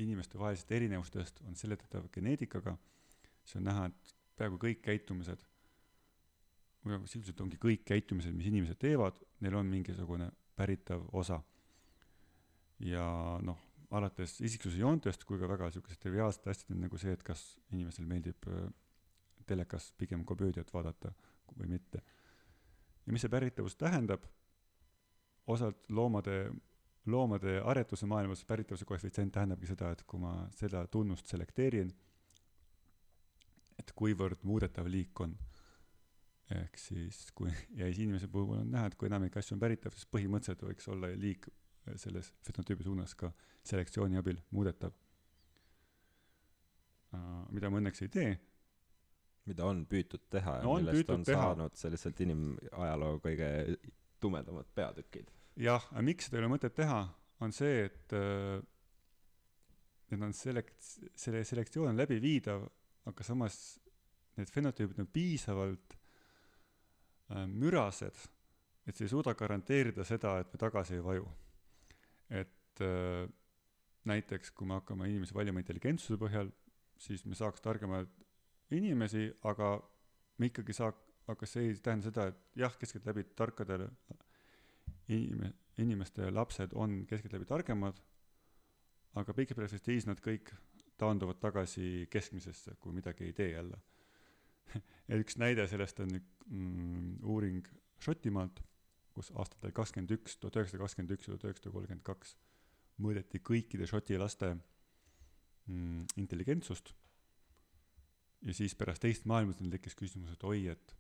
[0.00, 2.78] inimeste vahelisest erinevustest on seletatav geneetikaga
[3.42, 5.44] siis on näha et peaaegu kõik käitumised
[6.84, 11.40] sisuliselt ongi kõik käitumised mis inimesed teevad neil on mingisugune päritav osa.
[12.84, 13.04] Ja
[13.42, 13.60] noh
[13.94, 18.48] alates isiksuse joontest kui ka väga siukeste triviaalsete asjadeni nagu see et kas inimesel meeldib
[18.50, 18.66] äh,
[19.46, 21.12] telekas pigem komöödiat vaadata
[21.58, 22.02] või mitte.
[23.06, 24.24] Ja mis see päritavus tähendab?
[25.46, 26.48] Osalt loomade
[27.06, 31.90] loomade aretuse maailmas päritavuse koefitsient tähendabki seda et kui ma seda tunnust selekteerin
[33.78, 35.34] et kuivõrd muudetav liik on
[36.52, 39.94] ehk siis kui ja siis inimese puhul on näha et kui enamik asju on päritav
[39.96, 41.48] siis põhimõtteliselt võiks olla liik
[42.00, 43.28] selles fenotüübi suunas ka
[43.64, 44.92] selektsiooni abil muudetav.
[47.54, 48.30] Mida ma õnneks ei tee.
[49.44, 51.42] Mida on püütud teha ja No on millest on teha.
[51.42, 53.48] saanud selliselt inimajaloo kõige
[54.20, 55.28] tumedamad peatükid?
[55.60, 57.02] Jah aga miks seda ei ole mõtet teha
[57.44, 58.56] on see et uh,
[60.10, 62.64] need on selekt- selle selektsioon on läbiviidav
[63.12, 63.58] aga samas
[64.38, 66.03] need fenotüübid on piisavalt äh,
[67.30, 68.18] mürased
[68.86, 71.24] et see ei suuda garanteerida seda et me tagasi ei vaju.
[72.28, 73.24] Et äh,
[74.08, 76.50] näiteks kui me hakkame inimesi valima intelligentsuse põhjal
[77.00, 78.10] siis me saaks targemaid
[78.76, 79.74] inimesi aga
[80.38, 80.92] me ikkagi saa-
[81.28, 83.86] aga see ei tähenda seda et jah keskeltläbi tarkadel
[85.08, 88.00] inim- inimeste lapsed on keskeltläbi targemad
[89.20, 90.52] aga pikas perspektiivis nad kõik
[91.00, 93.80] taanduvad tagasi keskmisesse kui midagi ei tee jälle
[95.08, 97.66] ja üks näide sellest on mm, uuring
[98.04, 98.60] Šotimaalt
[99.14, 102.34] kus aastatel kakskümmend üks tuhat üheksasada kakskümmend üks ja tuhat üheksasada kolmkümmend kaks
[103.04, 106.92] mõõdeti kõikide Šoti laste mm, intelligentsust.
[108.44, 110.96] Ja siis pärast teist maailmasõda tekkis küsimus et oi et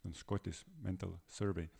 [0.00, 1.70] see on Scottish Mental Survey.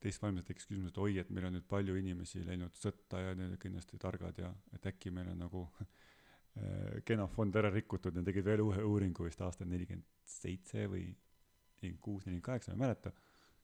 [0.00, 3.34] Teist maailmasõda tekkis küsimus et oi et meil on nüüd palju inimesi läinud sõtta ja
[3.38, 5.66] need on kindlasti targad ja et äkki meil on nagu
[6.56, 12.02] äh, genofond ära rikutud ja tegid veel uue uuringu vist aastal nelikümmend seitse või nelikümmend
[12.02, 13.12] kuus nelikümmend kaheksa ma ei mäleta.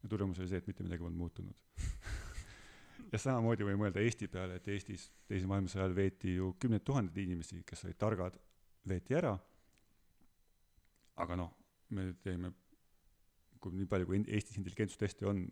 [0.02, 1.56] Ja tulemus oli see et mitte midagi polnud muutunud.
[3.10, 7.16] Ja samamoodi võime mõelda Eesti peale et Eestis teise maailmasõja ajal veeti ju kümneid tuhandeid
[7.18, 8.36] inimesi kes olid targad
[8.86, 9.32] veeti ära.
[11.24, 11.50] Aga noh
[11.96, 12.52] me teeme
[13.58, 15.42] kui nii palju kui Eestis intelligentsusteste on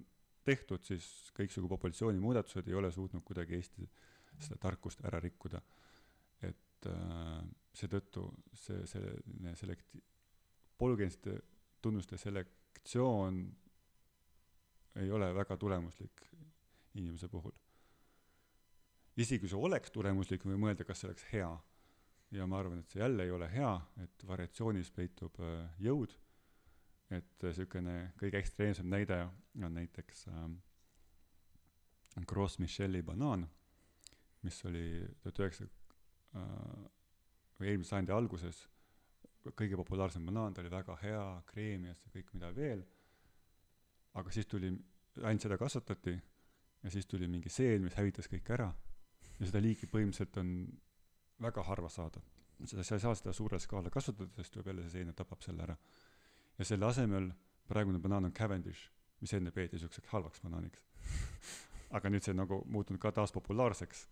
[0.46, 3.88] tehtud siis kõiksugu populatsiooni muudatused ei ole suutnud kuidagi Eesti
[4.38, 5.60] seda tarkust ära rikkuda
[6.78, 7.42] et äh,
[7.74, 10.02] seetõttu see selline selekti-
[10.78, 11.40] polügeensete
[11.82, 13.40] tunnuste selektsioon
[15.02, 16.22] ei ole väga tulemuslik
[16.94, 17.52] inimese puhul.
[19.18, 21.50] Isegi kui see oleks tulemuslik võime mõelda kas see oleks hea.
[22.30, 23.72] Ja ma arvan et see jälle ei ole hea
[24.02, 26.12] et variatsioonis peitub äh, jõud
[27.10, 30.58] et äh, siukene kõige ekstreemsem näide on näiteks ähm,
[32.28, 33.46] Gros Michel'i banaan
[34.42, 34.84] mis oli
[35.22, 35.77] tuhat üheksasada äh,
[37.58, 38.64] või eelmise sajandi alguses
[39.56, 42.82] kõige populaarsem banaan ta oli väga hea kreemias ja kõik mida veel.
[44.18, 44.72] Aga siis tuli
[45.22, 46.14] ainult seda kasvatati
[46.82, 48.68] ja siis tuli mingi seen mis hävitas kõik ära.
[49.38, 50.52] Ja seda liiki põhimõtteliselt on
[51.40, 52.20] väga harva saada.
[52.66, 55.42] Seda sa ei saa seda suure skaala kasvatada sest tuleb jälle see seen ja tapab
[55.46, 55.76] selle ära.
[56.58, 57.30] Ja selle asemel
[57.70, 60.82] praegune banaan on Cavendish mis enne peeti siukseks halvaks banaaniks.
[61.96, 64.04] Aga nüüd see on nagu muutunud ka taas populaarseks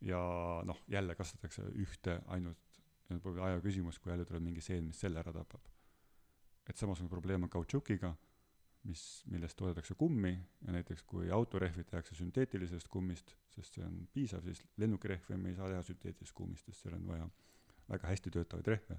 [0.00, 0.20] ja
[0.64, 2.80] noh jälle kasvatatakse ühte ainult
[3.10, 5.66] ja pole aja küsimus kui jälle tuleb mingi seen mis selle ära tapab.
[6.68, 8.14] Et samasugune probleem on kautšukiga
[8.88, 10.32] mis millest toodetakse kummi
[10.66, 15.58] ja näiteks kui autorehvid tehakse sünteetilisest kummist sest see on piisav siis lennukirehve me ei
[15.58, 17.28] saa teha sünteetilisest kummist sest seal on vaja
[17.88, 18.98] väga hästi töötavaid rehve.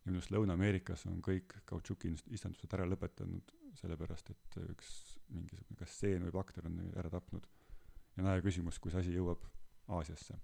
[0.00, 4.92] Ja minu arust Lõuna-Ameerikas on kõik kautšuki istandused ära lõpetanud sellepärast et üks
[5.28, 7.46] mingisugune kas seen või bakter on ära tapnud.
[8.16, 9.44] Ja on aja küsimus kui see asi jõuab
[9.96, 10.36] Aasiasse.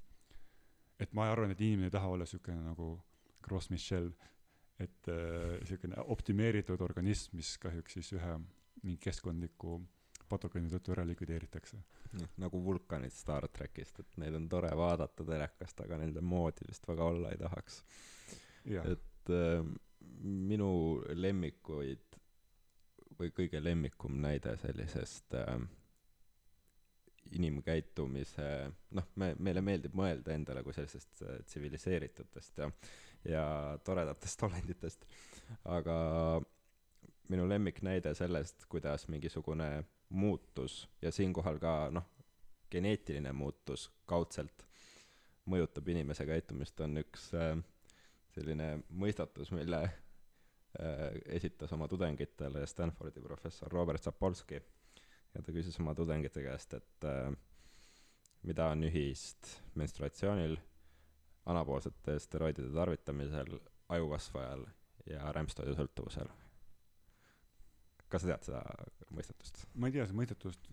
[1.00, 2.94] Et ma arvan et inimene ei taha olla siukene nagu
[3.44, 4.10] Gros Michel
[4.80, 8.32] et äh, siukene optimeeritud organism mis kahjuks siis ühe
[8.82, 9.78] mingi keskkondliku
[10.28, 11.78] patogeeni tõttu ära likvideeritakse.
[12.16, 16.88] Noh nagu vulkanid Star trackist et neid on tore vaadata telekast aga nende moodi vist
[16.88, 17.82] väga olla ei tahaks.
[18.66, 19.64] Et äh,
[20.22, 20.70] minu
[21.14, 22.18] lemmikuid
[23.18, 25.56] või kõige lemmikum näide sellisest äh,
[27.32, 28.46] inimkäitumise
[28.96, 32.70] noh me meile meeldib mõelda endale kui sellistest äh, tsiviliseeritutest ja
[33.26, 35.06] ja toredatest olenditest.
[35.64, 35.96] Aga
[37.28, 42.06] minu lemmiknäide sellest kuidas mingisugune muutus ja siinkohal ka noh
[42.70, 44.64] geneetiline muutus kaudselt
[45.46, 47.54] mõjutab inimese käitumist, on üks äh,
[48.34, 54.62] selline mõistatus, mille äh, esitas oma tudengitele Stanfordi professor Robert Sapolsky
[55.36, 57.28] ja ta küsis oma tudengite käest, et äh,
[58.46, 60.56] mida on ühist menstruatsioonil,
[61.50, 63.58] anapoolsete steroidide tarvitamisel,
[63.94, 64.66] ajukasvajal
[65.10, 66.32] ja rämpstoidusõltuvusel.
[68.08, 68.62] kas sa tead seda
[69.14, 69.64] mõistatust?
[69.74, 70.68] ma ei tea seda mõistatust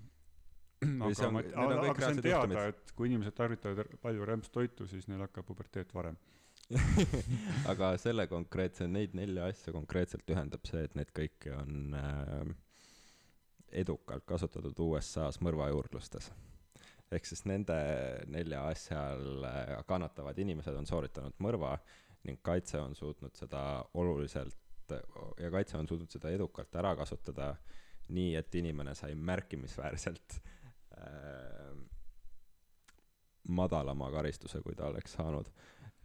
[1.07, 5.26] aga ma, aga, aga see on teada, et kui inimesed tarvitavad palju rämpstoitu, siis neil
[5.26, 6.18] hakkab puberteet varem
[7.72, 12.53] aga selle konkreetse, neid nelja asja konkreetselt ühendab see, et neid kõiki on äh,
[13.74, 16.32] edukalt kasutatud USA-s mõrvajuurdlustes.
[17.14, 17.76] ehk siis nende
[18.34, 21.76] nelja asja all äh, kannatavad inimesed on sooritanud mõrva
[22.24, 24.58] ning kaitse on suutnud seda oluliselt
[25.40, 27.54] ja kaitse on suutnud seda edukalt ära kasutada
[28.14, 30.40] nii, et inimene sai märkimisväärselt
[30.98, 31.76] äh,
[33.48, 35.50] madalama karistuse, kui ta oleks saanud.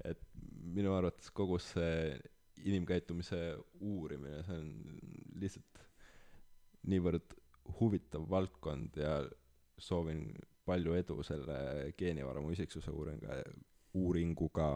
[0.05, 0.21] et
[0.63, 2.15] minu arvates kogu see
[2.69, 4.69] inimkäitumise uurimine, see on
[5.43, 5.81] lihtsalt
[6.91, 7.35] niivõrd
[7.81, 9.23] huvitav valdkond ja
[9.79, 10.33] soovin
[10.65, 11.59] palju edu selle
[11.99, 13.43] geenivaramu isiksuse uuringa,
[13.95, 14.71] uuringuga,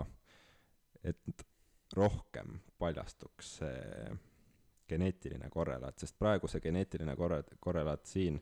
[1.05, 1.47] et
[1.97, 4.12] rohkem paljastuks see
[4.88, 8.40] geneetiline korrelaat, sest praegu see geneetiline korre-, korrelaat siin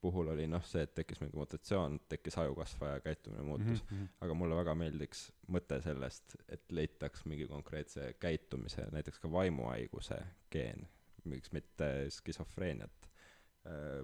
[0.00, 4.08] puhul oli noh, see, et tekkis mingi mutatsioon, tekkis ajukasvaja käitumine muutus mm, -hmm.
[4.24, 10.88] aga mulle väga meeldiks mõte sellest, et leitaks mingi konkreetse käitumise, näiteks ka vaimuhaiguse geen,
[11.24, 13.09] miks mitte skisofreeniat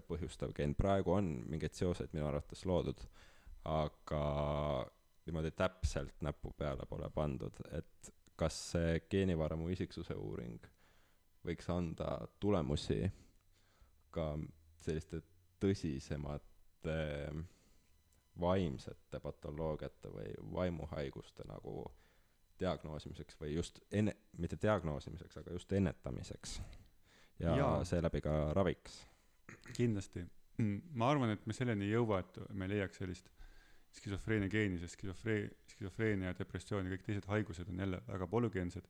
[0.09, 3.01] põhjustav geen, praegu on mingeid seoseid minu arvates loodud,
[3.65, 4.23] aga
[5.27, 10.67] niimoodi täpselt näpu peale pole pandud, et kas see geenivaramu isiksuse uuring
[11.47, 13.01] võiks anda tulemusi
[14.15, 14.33] ka
[14.83, 15.23] selliste
[15.63, 16.97] tõsisemate
[18.41, 21.87] vaimsete patoloogiate või vaimuhaiguste nagu
[22.61, 26.61] diagnoosimiseks või just enne, mitte diagnoosimiseks, aga just ennetamiseks.
[27.39, 27.71] ja, ja.
[27.85, 29.07] seeläbi ka raviks.
[29.77, 30.25] Kindlasti.
[30.97, 33.29] ma arvan, et me selleni ei jõua, et me leiaks sellist
[33.97, 38.89] skisofreenia geeni, sest skisofree-, skisofreenia, depressioon ja kõik teised haigused on jälle väga polügeensed.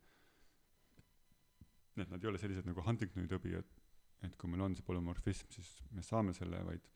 [1.96, 3.82] et nad ei ole sellised nagu Huntingtoni tõbi, et
[4.24, 6.86] et kui meil on see polümorfism, siis me saame selle, vaid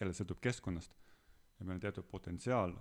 [0.00, 0.94] jälle sõltub keskkonnast
[1.58, 2.74] ja meil on teatud potentsiaal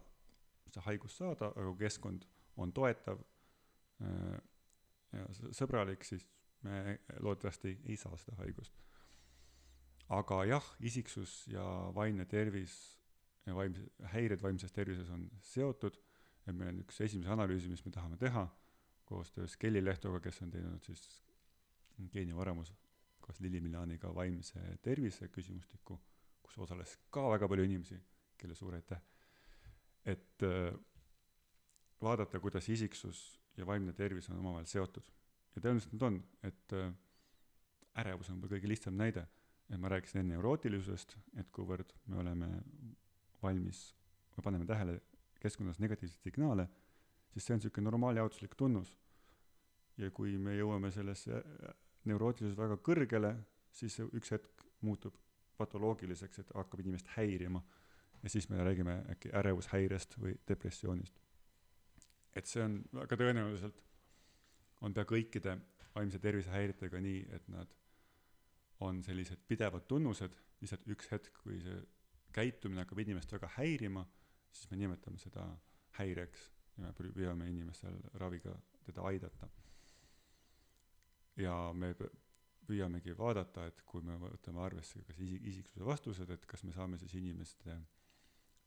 [0.67, 2.25] seda haigust saada, aga kui keskkond
[2.61, 3.21] on toetav
[4.01, 4.39] äh,
[5.13, 6.25] ja sõbralik, siis
[6.65, 8.73] me loodetavasti ei saa seda haigust.
[10.09, 11.63] Aga jah, isiksus ja
[11.95, 12.73] vaimne tervis
[13.47, 13.83] ja vaimse,
[14.13, 15.97] häired vaimses tervises on seotud,
[16.47, 18.47] et meil on üks esimesi analüüsi, mis me tahame teha
[19.07, 21.03] koostöös Kelly Lehtoga, kes on teinud siis
[22.11, 22.73] geenivaramus
[23.27, 25.97] koos Lili Milaniga vaimse tervise küsimustikku,
[26.43, 27.97] kus osales ka väga palju inimesi,
[28.39, 29.01] kelle suur aitäh.
[30.07, 30.71] et äh,
[32.01, 35.03] vaadata, kuidas isiksus ja vaimne tervis on omavahel seotud.
[35.55, 36.93] ja tõenäoliselt nad on, et äh,
[38.03, 39.27] ärevus on võib-olla kõige lihtsam näide,
[39.69, 42.47] et ma rääkisin enne neurootilisusest, et kuivõrd me oleme
[43.43, 43.89] valmis
[44.35, 44.99] või paneme tähele
[45.41, 46.67] keskkonnas negatiivseid signaale,
[47.33, 48.97] siis see on niisugune normaaljaotuslik tunnus.
[49.97, 51.41] ja kui me jõuame sellesse
[52.05, 53.31] neurootilisus väga kõrgele,
[53.71, 55.15] siis see üks hetk muutub
[55.57, 57.63] patoloogiliseks, et hakkab inimest häirima.
[58.23, 61.19] ja siis me räägime äkki ärevushäirest või depressioonist.
[62.35, 63.81] et see on väga tõenäoliselt,
[64.81, 65.57] on pea kõikide
[65.95, 67.67] vaimse tervise häiretega nii, et nad
[68.79, 71.77] on sellised pidevad tunnused, lihtsalt üks hetk, kui see
[72.33, 74.05] käitumine hakkab inimest väga häirima,
[74.51, 75.47] siis me nimetame seda
[75.97, 78.53] häireks ja me püüame inimestel raviga
[78.85, 79.49] teda aidata
[81.37, 81.93] ja me
[82.67, 86.99] püüamegi vaadata, et kui me võtame arvesse kas isi-, isiksuse vastused, et kas me saame
[86.99, 87.75] siis inimeste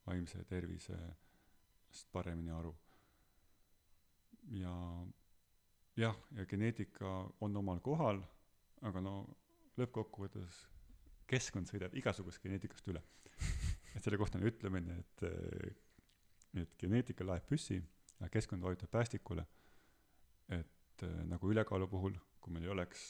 [0.07, 2.75] vaimse tervisest paremini aru.
[4.57, 4.75] ja
[5.97, 8.23] jah, ja geneetika on omal kohal,
[8.83, 9.15] aga no
[9.81, 10.65] lõppkokkuvõttes
[11.31, 13.03] keskkond sõidab igasugust geneetikast üle.
[13.95, 15.25] et selle kohta on ütlemine, et,
[16.63, 17.81] et geneetika laeb püssi
[18.21, 19.47] ja keskkond vajutab päästikule.
[20.49, 23.05] et nagu ülekaalu puhul kui meil ei oleks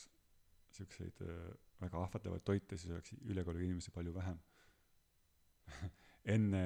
[0.74, 1.38] siukseid äh,
[1.80, 4.38] väga ahvatlevaid toite, siis oleks ülekaaluga inimesi palju vähem
[6.34, 6.64] enne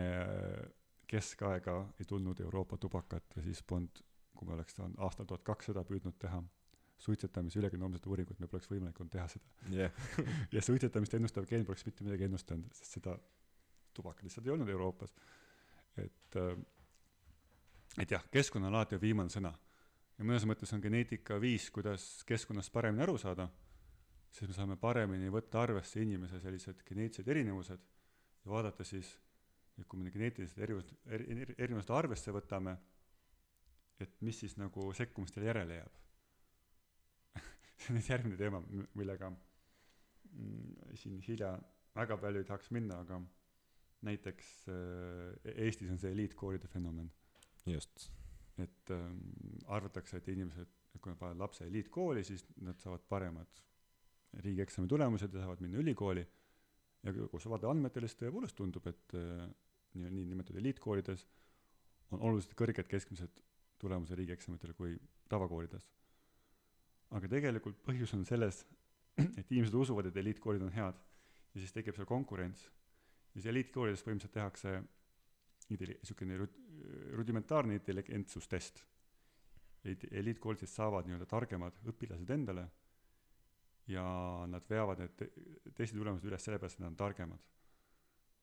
[1.07, 4.01] keskaega ei tulnud Euroopa tubakat ja siis polnud,
[4.35, 6.41] kui me oleks saanud aastal tuhat kakssada püüdnud teha
[6.99, 10.05] suitsetamise ülekenoomset uuringut, meil poleks võimalik olnud teha seda yeah.
[10.55, 13.17] ja suitsetamist ennustav geen poleks mitte midagi ennustanud, sest seda
[13.95, 15.15] tubakat lihtsalt ei olnud Euroopas.
[16.01, 16.55] et, äh,
[18.03, 19.53] et jah, keskkond on alati viimane sõna
[20.19, 23.49] ja mõnes mõttes on geneetika viis, kuidas keskkonnast paremini aru saada,
[24.31, 27.85] siis me saame paremini võtta arvesse inimese sellised geneetilised erinevused
[28.45, 29.17] ja vaadata siis,
[29.79, 32.79] et kui me need geneetilised erinevused, erinevused arvesse võtame,
[34.01, 36.01] et mis siis nagu sekkumistele järele jääb
[37.87, 38.61] see on nüüd järgmine teema
[38.97, 41.55] millega mm, siin hilja
[41.97, 43.21] väga palju ei tahaks minna aga
[44.05, 47.11] näiteks äh, Eestis on see eliitkoolide fenomen.
[47.67, 48.11] Just.
[48.61, 49.21] Et ähm,
[49.73, 50.71] arvatakse et inimesed
[51.01, 53.63] kui nad panevad lapse eliitkooli siis nad saavad paremad
[54.45, 56.27] riigieksami tulemused ja saavad minna ülikooli.
[57.05, 59.49] Ja kui sa vaatad andmetele siis tõepoolest tundub et äh,
[59.95, 61.27] nii niinimetatud eliitkoolides
[62.15, 63.43] on oluliselt kõrged keskmised
[63.81, 64.95] tulemused riigieksamitel kui
[65.29, 65.89] tavakoolides
[67.15, 68.65] aga tegelikult põhjus on selles
[69.19, 70.99] et inimesed usuvad et eliitkoolid on head.
[71.55, 72.65] Ja siis tekib seal konkurents.
[73.35, 74.75] Ja siis eliitkoolides põhimõtteliselt tehakse
[76.09, 76.59] siukene rud-
[77.15, 78.83] rudimentaarne intelligentsustest.
[79.85, 82.67] Eliitkoolid siis saavad nii-öelda targemad õpilased endale
[83.93, 84.05] ja
[84.49, 85.31] nad veavad need te-
[85.77, 87.51] testi tulemused üles sellepärast et nad on targemad.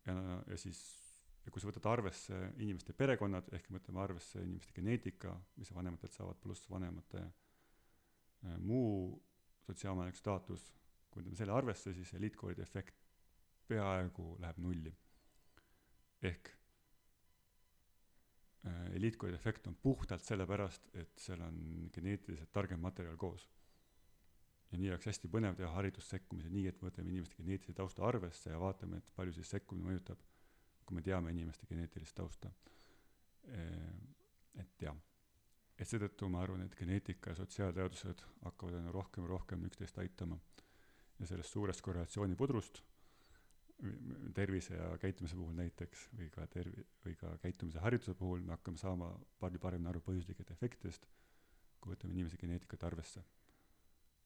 [0.06, 0.16] Ja
[0.48, 0.82] ja siis
[1.46, 6.14] ja kui sa võtad arvesse inimeste perekonnad ehk me võtame arvesse inimeste geneetika mis vanematelt
[6.14, 7.32] saavad pluss vanemate äh,
[8.60, 9.22] muu
[9.68, 10.72] sotsiaalmajanduslik staatus
[11.12, 13.02] kui võtame selle arvesse siis eliitkoolide efekt
[13.68, 14.92] peaaegu läheb nulli.
[16.28, 16.52] Ehk
[18.68, 23.48] äh, eliitkoolide efekt on puhtalt sellepärast et seal on geneetiliselt targem materjal koos.
[24.72, 28.54] Ja nii oleks hästi põnev teha haridussekkumise nii et me võtame inimeste geneetilise tausta arvesse
[28.54, 30.22] ja vaatame et palju siis sekkumine mõjutab
[30.86, 32.52] kui me teame inimeste geneetilist tausta.
[33.52, 33.92] Äh,
[34.64, 34.96] et jah
[35.82, 40.38] et seetõttu ma arvan et geneetika ja sotsiaalteadused hakkavad aina rohkem ja rohkem üksteist aitama.
[41.20, 42.82] Ja sellest suurest korrelatsioonipudrust
[44.38, 48.78] tervise ja käitumise puhul näiteks või ka tervi- või ka käitumise harituse puhul me hakkame
[48.78, 49.10] saama
[49.42, 51.08] palju paremini aru põhjuslikest efektidest
[51.82, 53.24] kui võtame inimese geneetikat arvesse.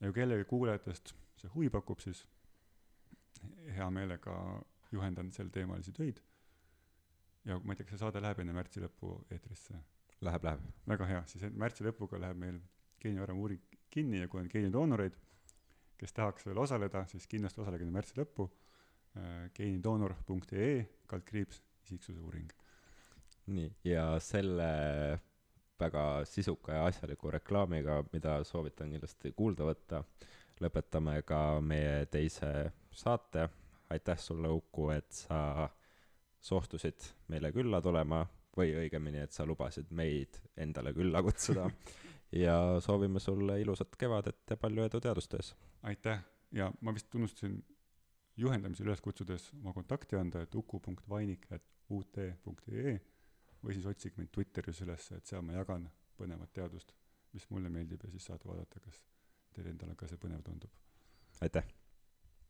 [0.02, 2.26] Ja kui kellelgi kuulajatest see huvi pakub siis
[3.78, 4.36] hea meelega
[4.92, 6.20] juhendan sel teemalisi töid.
[7.46, 9.80] Ja ma ei tea kas see saade läheb enne märtsi lõppu eetrisse
[10.22, 10.66] läheb läheb.
[10.88, 11.24] Väga hea.
[11.28, 12.60] Siis märtsi lõpuga läheb meil
[13.02, 15.16] geenivaramu uuring kinni ja kui on geenidoonoreid
[15.98, 18.50] kes tahaks veel osaleda siis kindlasti osalege märtsi lõppu.
[19.16, 22.50] Äh, geenidoonor.ee kaldkriips isiksuse uuring.
[23.56, 24.70] Nii ja selle
[25.80, 30.02] väga sisuka ja asjaliku reklaamiga mida soovitan kindlasti kuulda võtta
[30.64, 33.50] lõpetame ka meie teise saate.
[33.90, 35.70] Aitäh sulle Uku et sa
[36.42, 38.24] soostusid meile külla tulema
[38.58, 41.70] või õigemini et sa lubasid meid endale külla kutsuda.
[42.36, 45.56] Ja soovime sulle ilusat kevadet ja palju edu teadustöös.
[45.88, 46.20] Aitäh!
[46.52, 47.66] Ja ma vist unustasin
[48.38, 53.02] juhendamisel üles kutsudes oma kontakti anda et uku.vainik@ut.ee
[53.64, 56.90] või siis otsige mind twitteris üles et seal ma jagan põnevat teadust
[57.36, 59.02] mis mulle meeldib ja siis saate vaadata kas
[59.56, 60.72] teile endale ka see põnev tundub.
[61.46, 61.66] Aitäh